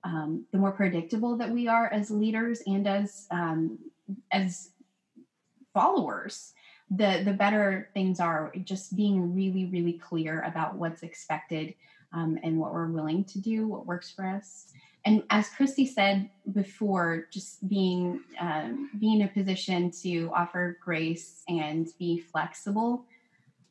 Um, 0.06 0.46
the 0.52 0.58
more 0.58 0.72
predictable 0.72 1.36
that 1.38 1.50
we 1.50 1.68
are 1.68 1.92
as 1.92 2.10
leaders 2.12 2.62
and 2.66 2.88
as 2.88 3.28
um, 3.32 3.80
as 4.32 4.70
followers, 5.74 6.54
the 6.90 7.24
the 7.26 7.34
better 7.34 7.90
things 7.94 8.20
are. 8.20 8.54
Just 8.64 8.96
being 8.96 9.36
really, 9.36 9.66
really 9.66 9.94
clear 9.94 10.42
about 10.42 10.76
what's 10.76 11.04
expected 11.04 11.74
um, 12.14 12.40
and 12.44 12.60
what 12.60 12.72
we're 12.72 12.88
willing 12.88 13.24
to 13.26 13.40
do, 13.40 13.68
what 13.68 13.86
works 13.86 14.12
for 14.12 14.26
us 14.26 14.72
and 15.06 15.22
as 15.30 15.50
Christy 15.50 15.86
said 15.86 16.30
before, 16.52 17.28
just 17.32 17.68
being 17.70 18.22
um, 18.40 18.90
being 19.00 19.22
in 19.22 19.28
a 19.28 19.32
position 19.32 19.92
to 20.02 20.32
offer 20.34 20.80
grace 20.84 21.44
and 21.48 21.88
be 22.00 22.20
flexible, 22.20 23.06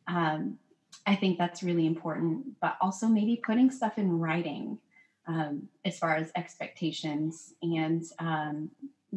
um, 0.07 0.59
I 1.07 1.17
think 1.17 1.37
that's 1.37 1.65
really 1.65 1.87
important. 1.87 2.61
But 2.61 2.77
also 2.81 3.09
maybe 3.09 3.43
putting 3.45 3.73
stuff 3.73 3.99
in 3.99 4.21
writing 4.21 4.79
um, 5.27 5.69
as 5.85 5.99
far 5.99 6.15
as 6.15 6.31
expectations 6.37 7.55
and 7.63 8.05
um, 8.19 8.71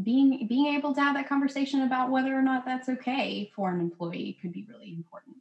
being 0.04 0.48
being 0.48 0.76
able 0.76 0.94
to 0.94 1.02
have 1.02 1.16
that 1.16 1.28
conversation 1.28 1.82
about 1.82 2.12
whether 2.12 2.38
or 2.38 2.42
not 2.42 2.66
that's 2.66 2.90
okay 2.90 3.52
for 3.56 3.72
an 3.72 3.80
employee 3.80 4.38
could 4.42 4.52
be 4.52 4.66
really 4.70 4.94
important. 4.94 5.36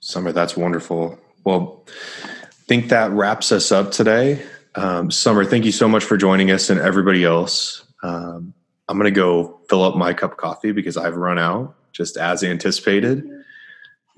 Summer, 0.00 0.32
that's 0.32 0.56
wonderful. 0.56 1.18
Well, 1.44 1.84
I 2.24 2.28
think 2.66 2.88
that 2.88 3.10
wraps 3.12 3.52
us 3.52 3.70
up 3.70 3.92
today. 3.92 4.42
Um, 4.74 5.10
Summer, 5.10 5.44
thank 5.44 5.64
you 5.64 5.72
so 5.72 5.88
much 5.88 6.04
for 6.04 6.16
joining 6.16 6.50
us 6.50 6.70
and 6.70 6.80
everybody 6.80 7.24
else. 7.24 7.84
Um, 8.02 8.54
I'm 8.88 8.98
going 8.98 9.12
to 9.12 9.16
go 9.16 9.60
fill 9.68 9.82
up 9.82 9.96
my 9.96 10.12
cup 10.12 10.32
of 10.32 10.36
coffee 10.38 10.72
because 10.72 10.96
I've 10.96 11.16
run 11.16 11.38
out 11.38 11.74
just 11.92 12.16
as 12.16 12.42
anticipated. 12.42 13.41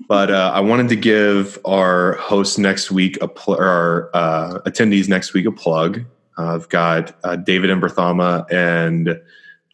But 0.07 0.29
uh, 0.29 0.51
I 0.53 0.59
wanted 0.59 0.89
to 0.89 0.95
give 0.95 1.57
our 1.65 2.13
hosts 2.13 2.57
next 2.57 2.91
week, 2.91 3.17
a 3.21 3.27
pl- 3.27 3.55
our 3.55 4.09
uh, 4.13 4.59
attendees 4.65 5.07
next 5.07 5.33
week, 5.33 5.45
a 5.45 5.51
plug. 5.51 6.01
Uh, 6.37 6.55
I've 6.55 6.69
got 6.69 7.15
uh, 7.23 7.37
David 7.37 7.69
Emberthama 7.69 8.45
and 8.51 9.19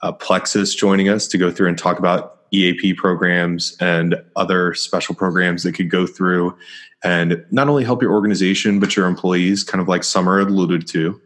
uh, 0.02 0.12
Plexus 0.12 0.76
joining 0.76 1.10
us 1.10 1.28
to 1.28 1.38
go 1.38 1.52
through 1.52 1.70
and 1.70 1.78
talk 1.78 1.98
about 1.98 2.42
EAP 2.52 2.94
programs 2.96 3.76
and 3.80 4.16
other 4.36 4.74
special 4.74 5.16
programs 5.16 5.64
that 5.64 5.74
could 5.74 5.90
go 5.90 6.06
through 6.06 6.56
and 7.04 7.44
not 7.50 7.68
only 7.68 7.84
help 7.84 8.02
your 8.02 8.12
organization, 8.12 8.80
but 8.80 8.96
your 8.96 9.08
employees, 9.08 9.64
kind 9.64 9.82
of 9.82 9.88
like 9.88 10.04
Summer 10.04 10.40
alluded 10.40 10.88
to. 10.90 11.20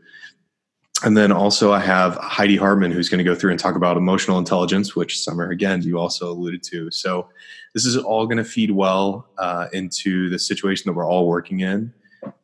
And 1.03 1.17
then 1.17 1.31
also, 1.31 1.73
I 1.73 1.79
have 1.79 2.15
Heidi 2.17 2.55
Hartman, 2.55 2.91
who's 2.91 3.09
going 3.09 3.17
to 3.17 3.23
go 3.23 3.35
through 3.35 3.51
and 3.51 3.59
talk 3.59 3.75
about 3.75 3.97
emotional 3.97 4.39
intelligence, 4.39 4.95
which 4.95 5.19
Summer, 5.19 5.49
again, 5.49 5.81
you 5.81 5.99
also 5.99 6.31
alluded 6.31 6.63
to. 6.63 6.89
So, 6.91 7.27
this 7.75 7.85
is 7.85 7.97
all 7.97 8.25
going 8.25 8.37
to 8.37 8.45
feed 8.45 8.71
well 8.71 9.27
uh, 9.37 9.67
into 9.73 10.29
the 10.29 10.39
situation 10.39 10.89
that 10.89 10.93
we're 10.93 11.07
all 11.07 11.27
working 11.27 11.59
in. 11.59 11.93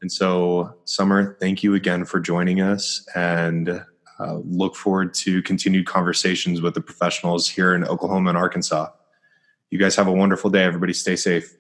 And 0.02 0.12
so, 0.12 0.76
Summer, 0.84 1.38
thank 1.40 1.64
you 1.64 1.74
again 1.74 2.04
for 2.04 2.20
joining 2.20 2.60
us 2.60 3.04
and 3.16 3.84
uh, 4.20 4.36
look 4.44 4.76
forward 4.76 5.14
to 5.16 5.42
continued 5.44 5.88
conversations 5.88 6.62
with 6.62 6.74
the 6.74 6.82
professionals 6.82 7.48
here 7.48 7.74
in 7.74 7.86
Oklahoma 7.86 8.30
and 8.30 8.38
Arkansas. 8.38 8.90
You 9.70 9.80
guys 9.80 9.96
have 9.96 10.08
a 10.08 10.12
wonderful 10.12 10.50
day. 10.50 10.66
Everybody 10.66 10.94
stay 10.94 11.16
safe. 11.16 11.56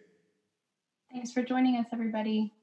Thanks 1.10 1.31
for 1.31 1.41
joining 1.41 1.77
us, 1.77 1.86
everybody. 1.93 2.53